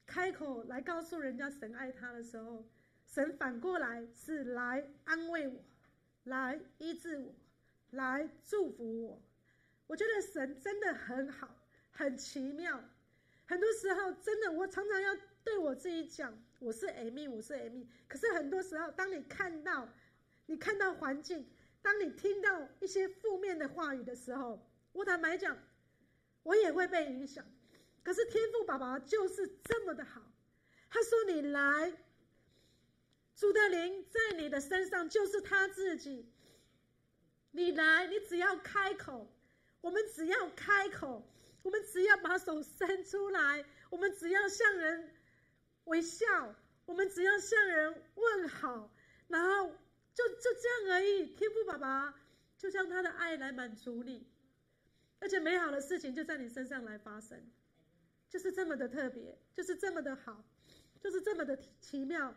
[0.06, 2.68] 开口来告诉人家神爱他的时候，
[3.06, 5.64] 神反过来是来安慰我，
[6.24, 7.34] 来医治我。
[7.92, 9.22] 来祝福我，
[9.88, 11.56] 我觉得神真的很好，
[11.92, 12.84] 很奇妙。
[13.46, 15.16] 很多时候，真的，我常常要
[15.46, 19.88] 对我自己讲：“我是 Amy，我是 Amy。”可是很多时候，当你看到，
[20.48, 21.48] 你看到环境，
[21.82, 25.58] 当你听到一些负面的话语的时候，我坦白讲，
[26.44, 27.46] 我也会被影响。
[28.04, 30.22] 可是天父爸爸就是这么的好，
[30.90, 31.94] 他说：“你来，
[33.36, 36.32] 主的灵在你的身上，就是他自己。”
[37.52, 39.34] 你来，你只要开口，
[39.80, 41.26] 我们只要开口，
[41.64, 45.10] 我们只要把手伸出来，我们只要向人
[45.86, 46.54] 微笑，
[46.86, 48.92] 我们只要向人问好，
[49.30, 49.70] 然后
[50.14, 51.28] 就就这样而已。
[51.28, 52.14] 天父爸爸
[52.58, 54.28] 就将他的爱来满足你，
[55.20, 57.50] 而且美好的事情就在你身上来发生，
[58.30, 60.44] 就是这么的特别，就是这么的好，
[61.00, 62.36] 就是这么的奇妙。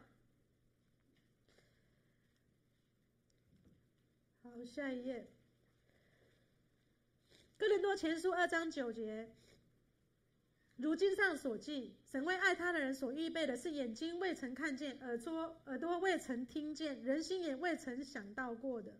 [4.66, 5.26] 下一页。
[7.56, 9.28] 哥林多前书二章九节，
[10.76, 18.92] 如经上所记，神为爱他的人所预备的是眼睛未曾看见，耳朵耳朵未曾听见，人心也未曾想到过的。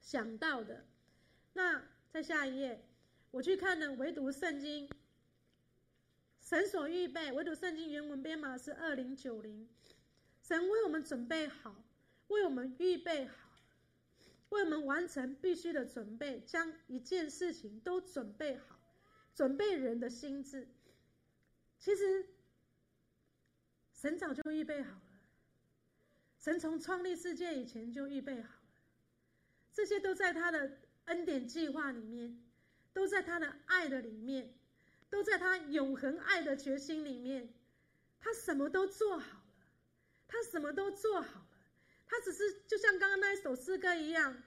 [0.00, 0.84] 想到的。
[1.54, 2.84] 那在下一页，
[3.30, 4.90] 我去看了唯独圣经，
[6.40, 9.68] 神所预备，唯独圣经原文编码是二零九零，
[10.42, 11.74] 神为我们准备好，
[12.28, 13.47] 为我们预备好。
[14.50, 18.78] 为我们完成必须的准备，将一件事情都准备好，
[19.34, 20.68] 准备人的心智。
[21.78, 22.26] 其实，
[23.92, 25.20] 神早就预备好了，
[26.38, 28.80] 神从创立世界以前就预备好了，
[29.72, 32.42] 这些都在他的恩典计划里面，
[32.92, 34.54] 都在他的爱的里面，
[35.10, 37.52] 都在他永恒爱的决心里面。
[38.20, 39.66] 他什么都做好了，
[40.26, 41.47] 他什么都做好。
[42.08, 44.42] 他只是就像刚刚那一首诗歌一样，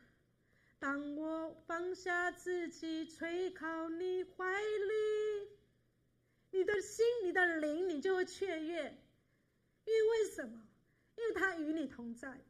[0.79, 5.49] 当我放下自己，垂靠你怀里，
[6.49, 8.97] 你的心、你的灵，你就会雀跃。
[9.85, 10.67] 因为为什么？
[11.17, 12.41] 因为他与你同在。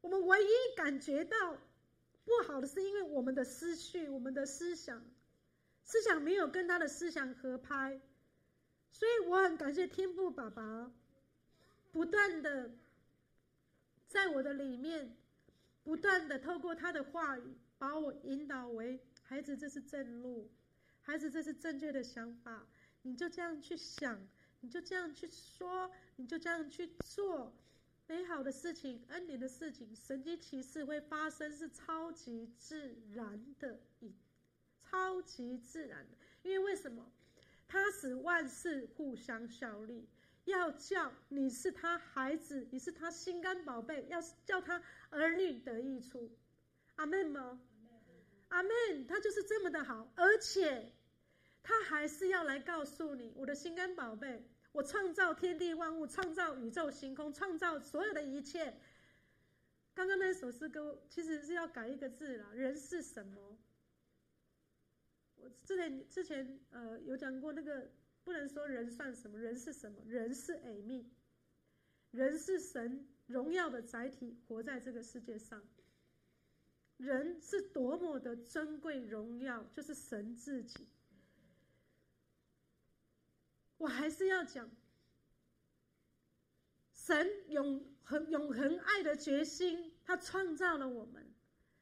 [0.00, 1.58] 我们唯一感觉到
[2.24, 5.04] 不好的，是因为我们的思绪、我们的思想，
[5.84, 8.00] 思想没有跟他的思想合拍。
[8.90, 10.90] 所以我很感谢天父爸爸，
[11.92, 12.70] 不断的。
[14.12, 15.16] 在我的里面，
[15.82, 20.50] 不断的透过他的话语，把我引导为孩子，这是正路，
[21.00, 22.66] 孩子，这是正确的想法。
[23.00, 24.28] 你就这样去想，
[24.60, 27.56] 你就这样去说，你就这样去做，
[28.06, 33.80] 美好的事情、恩典的事情、神迹奇事会发生，是超级自然的，
[34.84, 36.18] 超级自然的。
[36.42, 37.10] 因为为什么？
[37.66, 40.06] 他使万事互相效力。
[40.44, 46.36] 要叫你是他孩子，你是他心肝宝贝，要叫他儿女得益处，
[46.96, 47.60] 阿门吗？
[48.48, 49.06] 阿门。
[49.06, 50.92] 他就是这么的好，而且
[51.62, 58.76] 他还是要来告诉你，我的心肝宝贝，我创造天地万物，创造宇宙星空，创造所有的一切。
[59.94, 63.58] 刚刚那首诗歌其实是要改一个字啦，人是什么？
[65.36, 67.92] 我之前之前呃有讲过那个。
[68.24, 70.02] 不能说人算什么，人是什么？
[70.06, 71.06] 人是 Amy，
[72.10, 75.62] 人是神荣耀的载体，活在这个世界上。
[76.96, 80.86] 人是多么的珍贵荣耀，就是神自己。
[83.76, 84.70] 我还是要讲，
[86.94, 91.34] 神永恒永恒爱的决心，他创造了我们，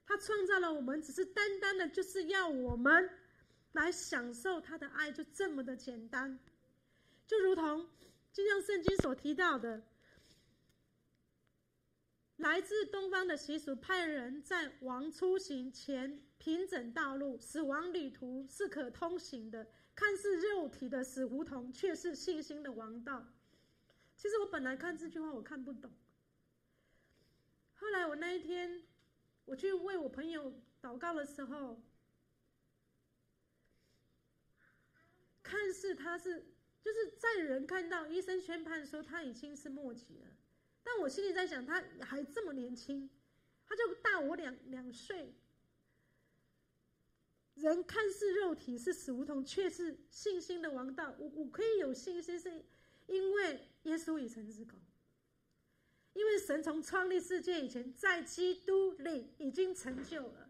[0.07, 3.11] 他创造了我们，只是单单的就是要我们
[3.73, 6.39] 来享受他的爱，就这么的简单。
[7.27, 7.89] 就如同
[8.33, 9.83] 就像圣经所提到的。
[12.37, 19.67] 来自东方的习俗，派人在王出行前平整道路，死亡旅途是可通行的。
[19.95, 23.23] 看似肉体的死胡同，却是信心的王道。
[24.17, 25.93] 其实我本来看这句话，我看不懂。
[27.75, 28.83] 后来我那一天，
[29.45, 30.51] 我去为我朋友
[30.81, 31.79] 祷告的时候，
[35.51, 36.47] 看似他是
[36.81, 40.29] 就是在人看到医生宣判说他已经是末期了。
[40.85, 43.11] 但我心里在想，他还这么年轻，
[43.67, 45.35] 他就大我两两岁。
[47.55, 51.17] 人看似肉体是死胡同，却是信心的王道。
[51.19, 52.65] 我我可以有信心，是
[53.07, 54.79] 因为耶稣已成之功，
[56.13, 60.49] 因为神从创立世界以前，在基督里已经成就了。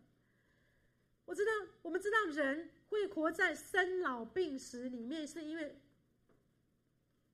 [1.25, 5.81] 我知道，我们知道人会活在生老病死里面，是因为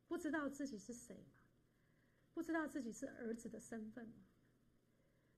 [0.06, 1.26] 不知道自己是谁。
[2.32, 4.12] 不知道自己是儿子的身份吗？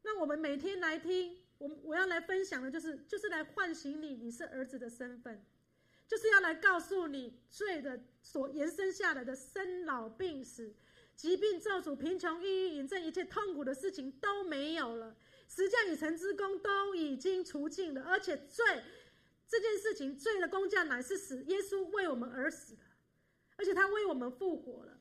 [0.02, 5.44] 那我们每天来听，我我要来分享的就是，就是来唤醒你，你是儿子的身份，
[6.08, 10.74] 就是要来告诉你，罪的所延伸下来的生老病死、
[11.14, 15.16] 疾病咒诅、贫穷、抑郁、瘾症，一切痛苦的事情都没有了，
[15.46, 18.64] 十架已成之功都已经除尽了，而且罪
[19.49, 22.82] 这件事情，罪的工价乃是死，耶稣为我们而死的，
[23.57, 25.01] 而且他为我们复活了。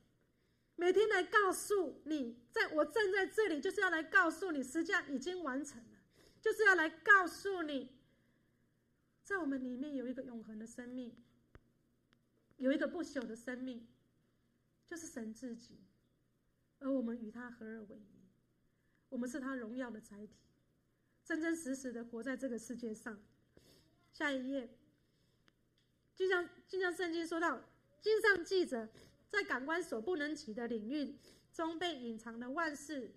[0.74, 5.98] 每天来告诉你，在我站在这里，就是要来告诉你，实际上已经完成了，
[6.40, 7.90] 就是要来告诉你，
[9.22, 11.14] 在我们里面有一个永恒的生命，
[12.56, 13.86] 有一个不朽的生命，
[14.86, 15.78] 就是神自己，
[16.78, 18.22] 而我们与他合二为一，
[19.10, 20.38] 我们是他荣耀的载体，
[21.22, 23.20] 真真实实的活在这个世界上。
[24.18, 24.68] 下一页，
[26.16, 27.62] 就像就像圣经说到，
[28.00, 28.88] 经上记着。
[29.30, 31.14] 在感官所不能及的领域
[31.52, 33.12] 中被隐藏的万事、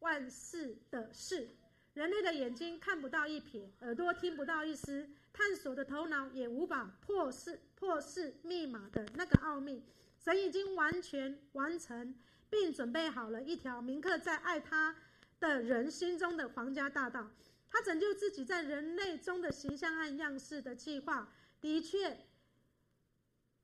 [0.00, 1.48] 万事的事，
[1.94, 9.80] 人类的眼睛看不到一撇，耳朵听不到一丝，探索的头脑也无法破释破释密码的那个奥秘。
[10.18, 12.12] 神已经完全完成，
[12.50, 14.96] 并准备好了一条铭刻在爱他
[15.38, 17.30] 的人心中的皇家大道。
[17.72, 22.18] 他拯救自己在人类中的形象和样式的计划，的确，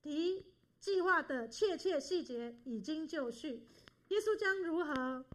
[0.02, 0.46] 的。
[0.80, 3.66] 计划的确切细节已经就绪，
[4.08, 5.26] 耶稣将如何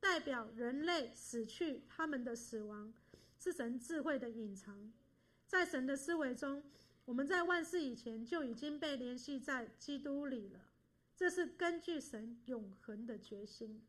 [0.00, 2.92] 代表人类死去他们的死亡，
[3.38, 4.90] 是神智慧的隐藏。
[5.46, 6.64] 在神的思维中，
[7.04, 10.60] 我们在万事以前就已经被联系在基督里了。
[11.14, 13.82] 这是根据神永恒的决心，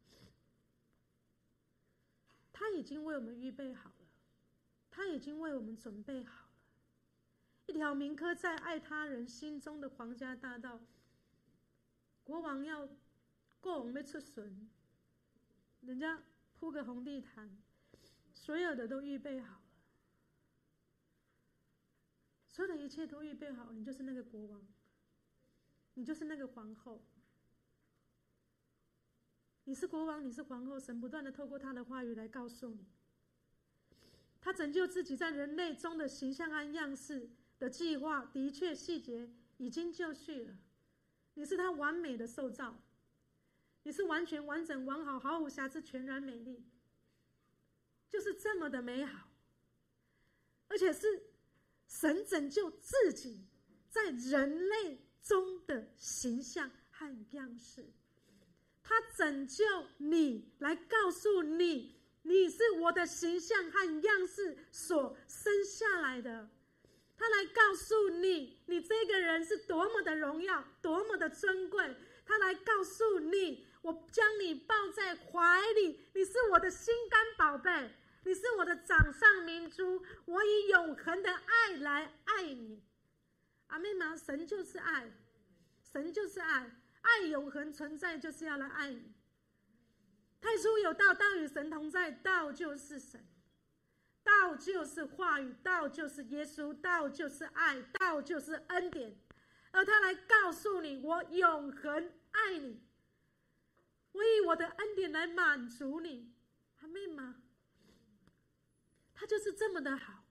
[2.51, 3.93] 他已经为我们预备好，
[4.91, 6.51] 他已经为我们准备好了。
[7.65, 10.79] 一条铭刻在爱他人心中的皇家大道。
[12.23, 12.87] 国王要
[13.59, 14.69] 过王没出巡，
[15.81, 16.21] 人家
[16.53, 17.57] 铺个红地毯，
[18.33, 19.63] 所有的都预备好了，
[22.47, 24.67] 所有的一切都预备好，你就是那个国王，
[25.95, 27.01] 你就是那个皇后，
[29.63, 32.85] 你是国王，你是皇后，神不断的透过他的话语来告诉你，
[34.41, 37.29] 他拯救自己在人类中的形象和样式。
[37.61, 40.57] 的计划的确细节已经就绪了，
[41.35, 42.75] 你是他完美的受造，
[43.83, 46.65] 你是完全完整完好毫无瑕疵全然美丽，
[48.09, 49.29] 就是这么的美好，
[50.69, 51.05] 而且是
[51.87, 53.45] 神拯救自己
[53.91, 57.85] 在人类中的形象和样式，
[58.81, 59.63] 他拯救
[59.99, 66.49] 你来告诉你，你是我的形象和样式所生下来的。
[67.17, 71.95] 他来告诉你，你这个人是多么的荣耀，多么的尊贵。
[72.25, 77.91] 他来告诉你，我将你抱在怀里，你是我的心肝宝贝，
[78.23, 80.03] 你是我的掌上明珠。
[80.25, 82.81] 我以永恒的爱来爱你。
[83.67, 84.15] 阿们吗？
[84.17, 85.11] 神就是爱，
[85.91, 89.13] 神就是爱，爱永恒存在，就是要来爱你。
[90.41, 93.25] 太初有道，道与神同在，道就是神。
[94.23, 99.17] 道就是话语，道就是耶稣，道就是爱，道就是恩典，
[99.71, 102.81] 而他来告诉你：我永恒爱你，
[104.11, 106.31] 我以我的恩典来满足你，
[106.81, 107.41] 阿们吗？
[109.15, 110.23] 他就是这么的好。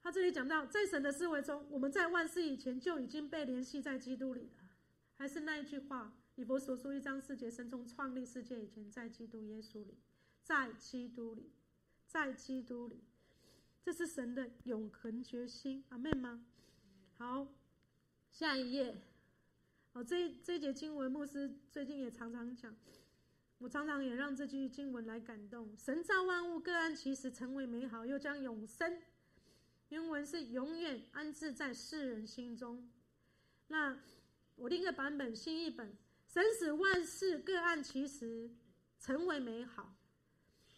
[0.00, 4.64] 他这里讲到，在神的思维中，我们在万事以前就已经被联系在基督里了。
[5.16, 9.94] 还是那一句话，以弗所书一章四节，神从创立世界以前，在基督耶稣里，
[10.42, 11.52] 在基督里，
[12.08, 13.04] 在基督里，
[13.80, 15.84] 这是神的永恒决心。
[15.90, 16.44] 阿们吗？
[17.18, 17.46] 好，
[18.32, 18.96] 下一页。
[19.92, 22.74] 哦，这这节经文，牧师最近也常常讲，
[23.58, 25.76] 我常常也让这句经文来感动。
[25.76, 29.00] 神造万物，各安其时成为美好，又将永生，
[29.90, 32.90] 原文是永远安置在世人心中。
[33.68, 33.96] 那
[34.56, 35.96] 我另一个版本新译本，
[36.34, 38.50] 神使万事各按其时
[38.98, 39.94] 成为美好，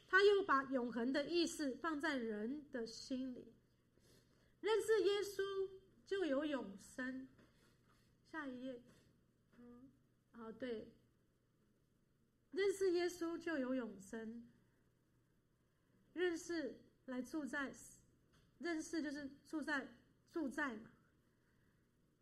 [0.06, 3.54] 他又把永恒的意思放在人的心里。
[4.60, 5.70] 认识耶稣
[6.04, 7.26] 就有永生。
[8.30, 8.82] 下一页。
[9.56, 9.88] 嗯
[10.34, 10.92] 哦，对，
[12.50, 14.46] 认识耶稣就有永生。
[16.12, 17.72] 认识来住在，
[18.58, 19.88] 认识就是住在
[20.30, 20.90] 住在嘛，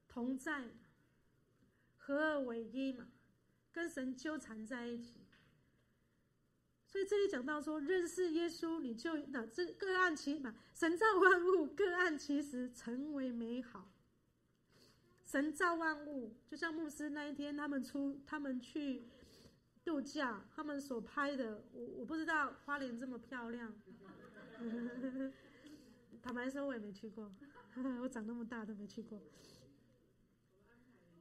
[0.06, 0.84] 同在嘛，
[1.96, 3.08] 合二为一嘛，
[3.74, 5.20] 跟神纠缠在一起。
[6.86, 13.90] 所以这里讲到说，认识耶稣，你就那这个案其嘛，神造万物，各案其实，成为美好。
[15.24, 19.02] 神造万物，就像牧师那一天，他们出，他们去
[19.84, 23.74] 度假，他们所拍的，我我不知道花莲这么漂亮。
[26.22, 27.28] 坦白说，我也没去过，
[28.00, 29.20] 我长那么大都没去过。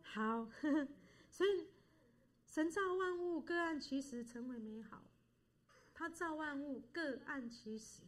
[0.04, 0.47] 好，
[1.32, 1.68] 所以
[2.54, 5.01] 神造万物，各按其时成为美好。
[5.91, 8.04] 他造万物，各按其时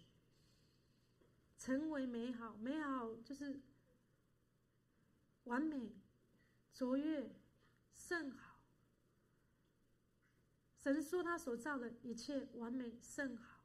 [1.58, 3.60] 成为美好，美好就是。
[5.46, 5.96] 完美、
[6.74, 7.36] 卓越、
[7.92, 8.60] 甚好。
[10.78, 13.64] 神说他所造的一切完美甚好，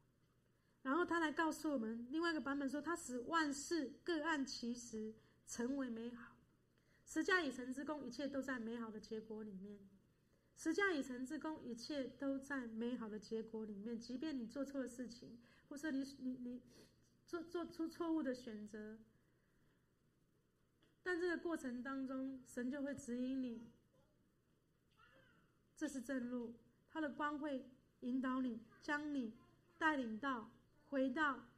[0.83, 5.15] 然后他来告诉我们另外一个版本说，他使万事各按其时
[5.47, 6.37] 成为美好。
[7.05, 9.79] 十架以成之功，一切都在美好的结果里面。
[10.63, 13.99] 十架已成之功，一切都在美好的结果里面。
[13.99, 15.39] 即便你做错了事情，
[15.71, 16.63] 或是你你你
[17.27, 18.99] 做做出错误的选择。
[21.03, 23.71] 但这个过程当中，神就会指引你，
[25.75, 26.55] 这是正路，
[26.91, 27.67] 他的光会
[28.01, 29.33] 引导你，将你
[29.79, 30.51] 带领到
[30.91, 31.49] 回到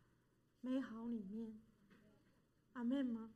[0.60, 1.60] 美好里面。
[2.74, 3.34] 阿门吗？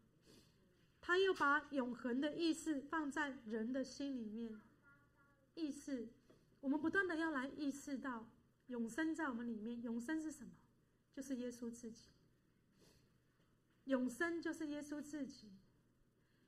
[1.01, 4.61] 他又把永恒的意思放在人的心里面，
[5.57, 6.09] 意识，
[6.61, 8.29] 我们不断的要来意识到
[8.69, 9.83] 永生在我们里面。
[9.83, 10.53] 永生是什么？
[11.13, 12.11] 就是耶稣自己。
[13.87, 15.51] 永生就是耶稣自己。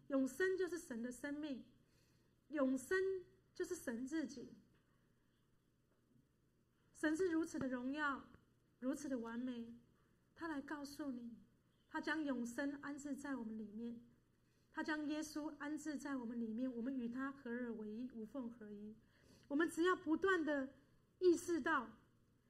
[0.09, 1.65] 永生就是神的生命，
[2.49, 2.97] 永生
[3.55, 4.55] 就是神自己。
[6.95, 8.25] 神是如此的荣耀，
[8.81, 9.75] 如此的完美，
[10.35, 11.37] 他来告诉你，
[11.89, 14.01] 他将永生安置在我们里面，
[14.79, 18.95] 他将耶稣安置在我们里面，我们与他合而为一，无缝合一。
[19.49, 20.69] 我们只要不断的
[21.19, 21.91] 意识到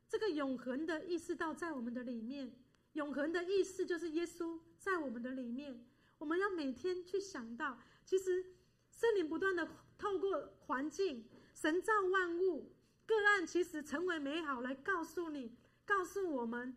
[0.06, 2.52] 这个永恒的意识到在我们的里面，
[2.92, 5.82] 永恒的意思就是耶稣在我们的里面。
[6.18, 8.44] 我们要每天去想到，其实
[8.90, 9.66] 圣灵不断的
[9.96, 11.24] 透过环境，
[11.54, 12.74] 神造万物，
[13.06, 15.56] 个案其实成为美好，来告诉你，
[15.86, 16.76] 告诉我们，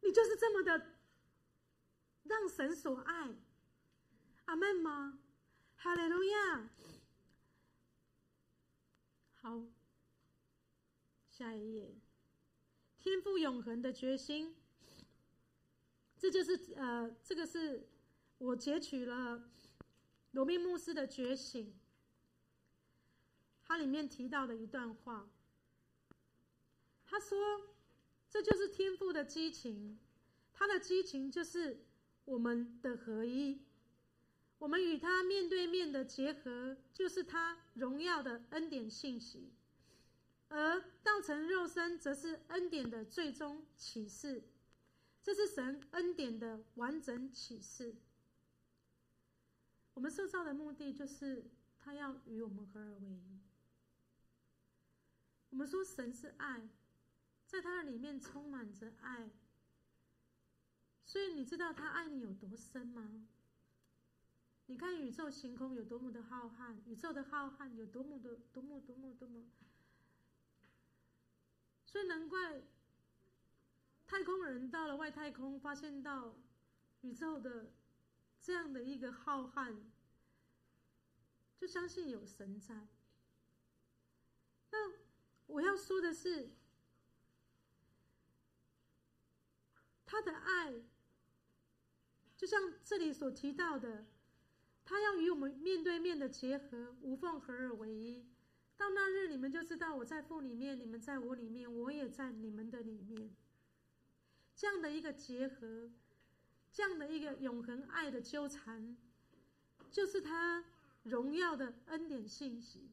[0.00, 0.94] 你就是这么的
[2.22, 3.34] 让神所爱。
[4.44, 5.18] 阿门吗？
[5.76, 6.70] 哈利路亚。
[9.34, 9.62] 好，
[11.28, 11.94] 下一页，
[12.98, 14.54] 天赋永恒的决心。
[16.18, 17.88] 这就是呃，这个是
[18.38, 19.50] 我截取了
[20.30, 21.74] 罗宾牧师的觉醒，
[23.64, 25.28] 他里面提到的一段话。
[27.04, 27.38] 他说
[28.30, 29.98] ：“这就是天赋的激情，
[30.52, 31.84] 他的激情就是
[32.24, 33.60] 我们的合一，
[34.62, 39.52] 我们与他面对面的结合，就是他荣耀的恩典信息，
[40.46, 44.44] 而道成肉身，则是恩典的最终启示。”
[45.20, 47.96] 这是神恩典的完整启示。
[49.94, 51.50] 我们受造的目的就是
[51.80, 53.40] 他要与我们合而为一。
[55.50, 56.68] 我们说神是爱，
[57.48, 59.28] 在他的里面充满着爱。
[61.04, 63.26] 所以你知道他爱你有多深吗？
[64.66, 69.44] 你看宇宙星空有多么的浩瀚，宇宙的浩瀚有多么的多么多么多么。
[71.84, 72.62] 所以难怪。
[74.04, 76.34] 太空人到了外太空，发现到
[77.00, 77.72] 宇宙的
[78.38, 79.74] 这样的一个浩瀚，
[81.56, 82.88] 就相信有神在。
[84.70, 84.92] 那
[85.46, 86.50] 我要说的是，
[90.04, 90.82] 他的爱，
[92.36, 94.04] 就像这里所提到的，
[94.84, 98.26] 他要与我们面对面的结合，无缝合而为一。
[98.76, 103.30] 到那日，你们就知道我在父里面，你们在我里面，我也在你们的里面。
[104.56, 105.90] 这样的一个结合，
[106.72, 108.96] 这样的一个永恒爱的纠缠，
[109.90, 110.64] 就是他
[111.04, 112.90] 荣耀的恩典信息。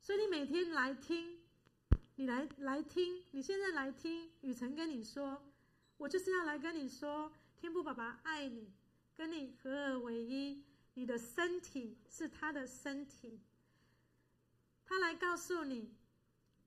[0.00, 1.38] 所以你每天来听，
[2.16, 5.42] 你来来听，你现在来听，雨辰跟你说，
[5.98, 8.72] 我就是要来跟你说，天父爸爸爱你，
[9.16, 13.40] 跟你合而为一，你的身体是他的身体。
[14.86, 15.92] 他来告诉你，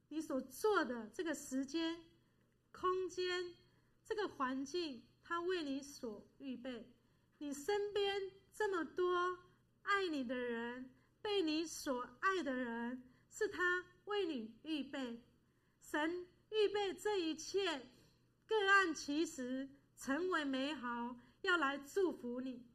[0.09, 2.03] 你所做的这个时间、
[2.71, 3.53] 空间、
[4.05, 6.85] 这个环境，他为你所预备。
[7.37, 9.37] 你身边这么多
[9.83, 10.89] 爱你的人，
[11.21, 15.21] 被你所爱的人，是他为你预备。
[15.79, 17.87] 神预备这一切，
[18.45, 22.66] 各按其时成为美好，要来祝福你。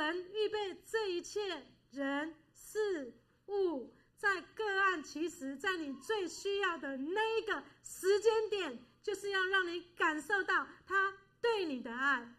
[0.00, 3.12] 神预备这一切人事
[3.48, 3.92] 物。
[4.16, 12.34] 在个案其实，在你最需要的那一个时间点，就是要让你感受到他对你的爱。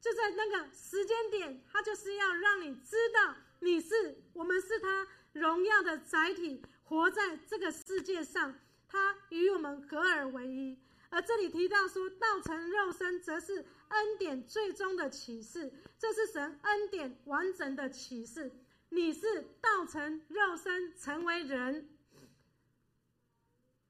[0.00, 10.78] 就在那个时间点，他就是要让你知道你是我们是他荣耀的载体，活在这个世界上，他与我们合而为一。
[11.12, 18.50] 而这里提到说，道成肉身，则是恩典最终的启示，这是神恩典完整的启示。
[18.88, 21.86] 你是道成肉身，成为人。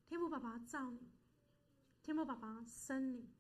[0.09, 0.99] 天父爸爸造你，
[2.03, 3.31] 天父爸爸生你，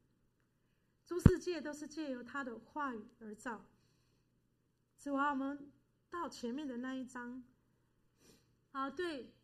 [1.04, 3.64] 诸世界都是借由他的话语而造。
[4.96, 5.72] 只要我们
[6.08, 7.42] 到前面的那一章，
[8.70, 9.34] 啊，对，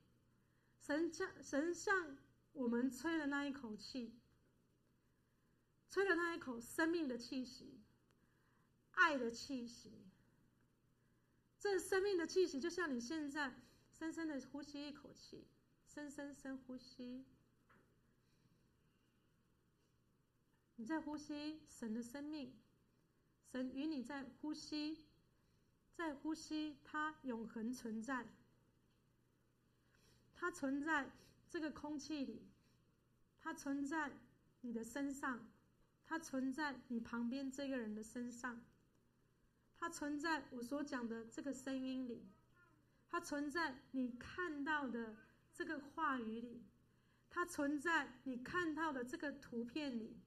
[0.80, 2.16] 神向神向
[2.52, 4.14] 我们吹的那一口气，
[5.88, 7.80] 吹了那一口生命的气息，
[8.92, 9.92] 爱的气息。
[11.58, 13.54] 这生命的气息，就像你现在
[13.90, 15.46] 深深的呼吸一口气，
[15.86, 17.24] 深深深呼吸。
[20.76, 22.54] 你在呼吸神的生命，
[23.50, 25.06] 神与你在呼吸，
[25.92, 28.24] 在呼吸，它永恒存在，
[30.36, 31.10] 它存在
[31.50, 32.46] 这个空气里，
[33.40, 34.12] 它存在
[34.60, 35.50] 你的身上，
[36.08, 38.64] 它存在你旁边这个人的身上。
[39.78, 42.26] 它存在我所讲的这个声音里，
[43.10, 45.14] 它存在你看到的
[45.52, 46.64] 这个话语里，
[47.28, 50.18] 它存在你看到的这个图片里，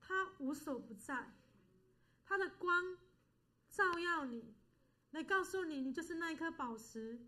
[0.00, 1.32] 它无所不在，
[2.24, 2.98] 它的光
[3.70, 4.52] 照耀你，
[5.12, 7.20] 来告诉你，你就是那一颗宝石。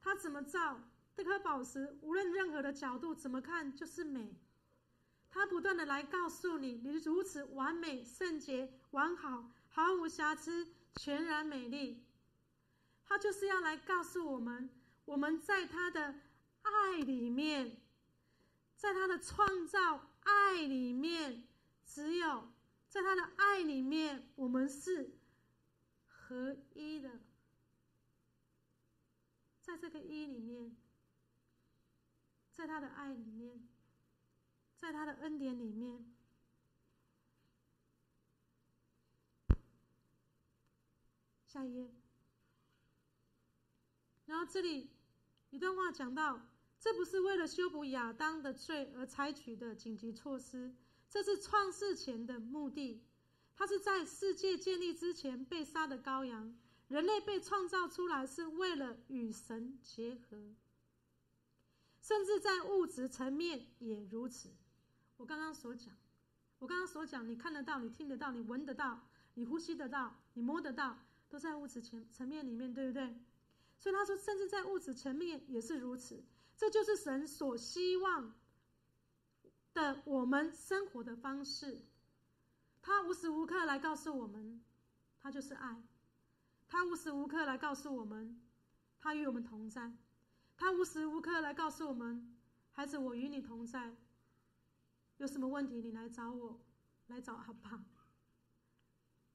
[0.00, 0.88] 它怎么照？
[1.16, 4.36] 这颗宝石无论任何的角度怎么看就是美。
[5.36, 9.50] 他不断的来告诉你，你如此完美、圣洁、完好。
[9.68, 12.02] 毫无瑕疵，全然美丽。
[13.04, 14.70] 他就是要来告诉我们，
[15.04, 16.14] 我们在他的
[16.62, 17.76] 爱里面，
[18.74, 21.46] 在他的创造爱里面，
[21.84, 22.48] 只有
[22.88, 25.10] 在他的爱里面，我们是
[26.08, 27.20] 合一的。
[29.60, 30.74] 在这个一里面，
[32.50, 33.68] 在他的爱里面，
[34.78, 36.04] 在他的恩典里面。
[41.46, 41.90] 下一页，
[44.26, 44.90] 然后这里
[45.50, 46.46] 一段话讲到，
[46.78, 50.74] 这不是为了修补亚当的罪而采取的紧急措施，
[51.08, 53.02] 这是创世前的目的。
[53.54, 56.54] 他是在世界建立之前被杀的羔羊。
[56.88, 60.54] 人类被创造出来是为了与神结合，
[62.00, 64.50] 甚至在物质层面也如此。
[65.16, 65.94] 我刚刚所讲，
[66.58, 69.00] 我刚刚所讲，你看得到，你听得到，你闻得到，
[69.34, 70.98] 你呼吸得到，你摸得到。
[71.28, 73.18] 都在物质层层面里面，对不对？
[73.78, 76.22] 所以他说，甚至在物质层面也是如此。
[76.56, 78.32] 这就是神所希望
[79.74, 81.84] 的我们生活的方式。
[82.80, 84.62] 他无时无刻来告诉我们，
[85.20, 85.82] 他就是爱。
[86.68, 88.40] 他无时无刻来告诉我们，
[89.00, 89.92] 他与我们同在。
[90.56, 92.36] 他无时无刻来告诉我们，
[92.70, 93.96] 孩子，我与你同在。
[95.18, 96.60] 有什么问题，你来找我，
[97.06, 97.84] 来找阿爸。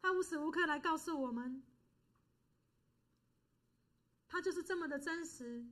[0.01, 1.63] 他无时无刻来告诉我们。
[4.27, 5.65] 它就是这么的真实。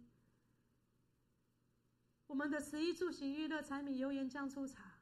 [2.28, 5.00] 我们的食衣住行娱乐、柴米油盐酱醋茶，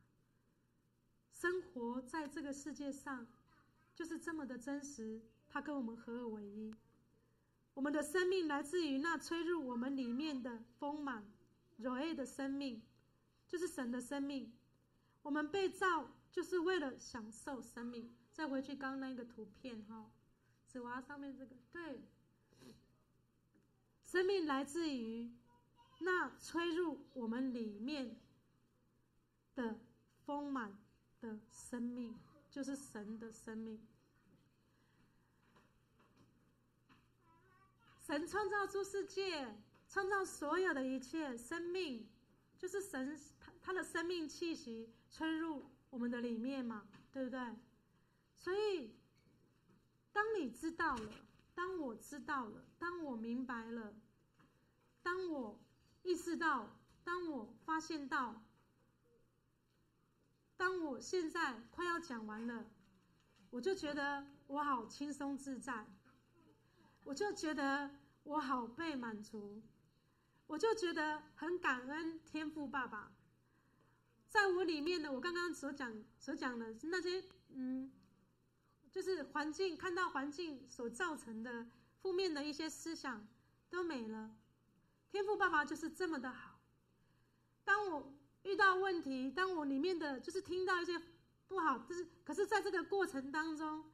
[1.33, 3.27] 生活在这个世界上，
[3.95, 5.21] 就是这么的真实。
[5.49, 6.73] 它跟我们合二为一。
[7.73, 11.25] 我们的生命来自于那吹入我们里面的丰满、
[11.77, 12.81] 柔爱的生命，
[13.47, 14.51] 就是神的生命。
[15.27, 18.15] 我们被造就是为了享受生命。
[18.31, 20.09] 再回去刚刚那个图片哈，
[20.65, 22.01] 纸娃上面这个，对，
[24.05, 25.29] 生命来自于
[25.99, 28.17] 那吹入我们里面
[29.53, 29.77] 的
[30.25, 30.77] 丰满
[31.19, 32.17] 的生命，
[32.49, 33.85] 就是神的生命。
[37.99, 39.53] 神创造出世界，
[39.89, 42.07] 创造所有的一切生命，
[42.57, 47.39] 就是神他他的生命气息吹入我们的里面嘛，对不对？
[48.37, 48.95] 所以，
[50.13, 51.11] 当你知道了，
[51.55, 53.93] 当我知道了，当我明白了，
[55.01, 55.59] 当我
[56.03, 56.69] 意识到，
[57.03, 58.41] 当我发现到，
[60.55, 62.65] 当我现在快要讲完了，
[63.49, 65.85] 我就觉得我好轻松自在。
[67.03, 67.89] 我就觉得
[68.23, 69.61] 我好被满足，
[70.45, 73.13] 我就觉得很感恩天父爸爸，
[74.27, 77.91] 在我里面的我刚刚所讲所讲的那些，嗯，
[78.91, 81.65] 就是环境看到环境所造成的
[82.01, 83.27] 负面的一些思想
[83.69, 84.35] 都没了，
[85.09, 86.59] 天赋爸爸就是这么的好。
[87.63, 88.13] 当我
[88.43, 91.01] 遇到问题，当我里面的就是听到一些
[91.47, 93.91] 不好，就是可是在这个过程当中。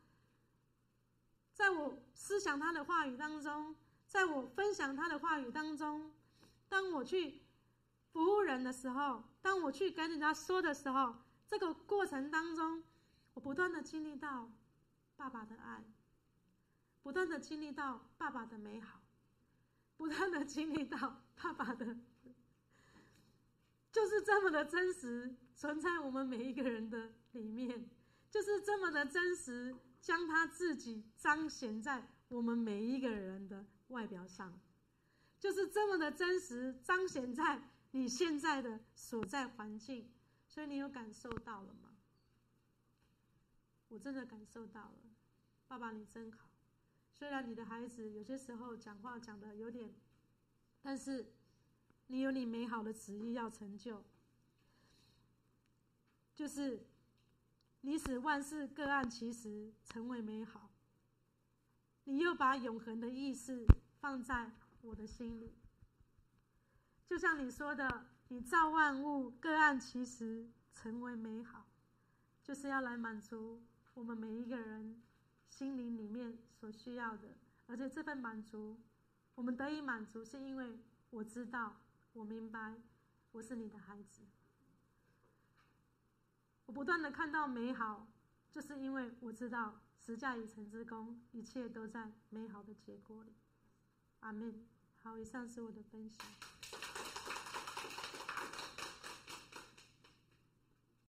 [1.54, 3.76] 在我思想他的话语当中，
[4.08, 6.12] 在我分享他的话语当中，
[6.68, 7.44] 当我去
[8.12, 11.14] 服务人的时候，当我去跟人家说的时候，
[11.46, 12.84] 这个过程当中，
[13.36, 14.52] 我不断的经历到
[15.16, 15.84] 爸爸的爱，
[17.04, 19.00] 不断的经历到爸爸的美好，
[19.96, 21.96] 不断的经历到爸爸的，
[23.94, 27.88] 就是这么的真实存在我们每一个人的里面，
[28.32, 29.76] 就是这么的真实。
[30.04, 34.60] 将他自己彰显在我们每一个人的外表上，
[35.40, 37.62] 就是这么的真实，彰显在
[37.94, 40.12] 你现在的所在环境。
[40.48, 41.96] 所以你有感受到了吗？
[43.88, 44.98] 我真的感受到了，
[45.68, 46.50] 爸爸你真好。
[47.12, 49.92] 虽然你的孩子有些时候讲话讲得有点，
[50.82, 51.34] 但是
[52.08, 54.04] 你有你美好的旨意要成就，
[56.36, 56.86] 就是。
[57.86, 60.70] 你使万事各按其时成为美好，
[62.06, 63.66] 你又把永恒的意思
[64.00, 65.52] 放在我的心里。
[67.06, 71.68] 就像你说的，你造万物各按其时成为美好，
[72.44, 73.62] 就是要来满足
[73.94, 75.02] 我们每一个人
[75.48, 77.28] 心灵里面所需要的。
[77.68, 78.78] 而且这份满足，
[79.36, 80.80] 我们得以满足，是因为
[81.12, 81.78] 我知道，
[82.14, 82.76] 我明白，
[83.32, 84.24] 我是你的孩子。
[86.66, 88.08] 我不断的看到美好，
[88.50, 93.34] 就是因为我知道十架已成之功，一切都在美好的结果里。
[94.22, 94.66] 阿门。
[95.04, 96.26] 好，以上是我的分享。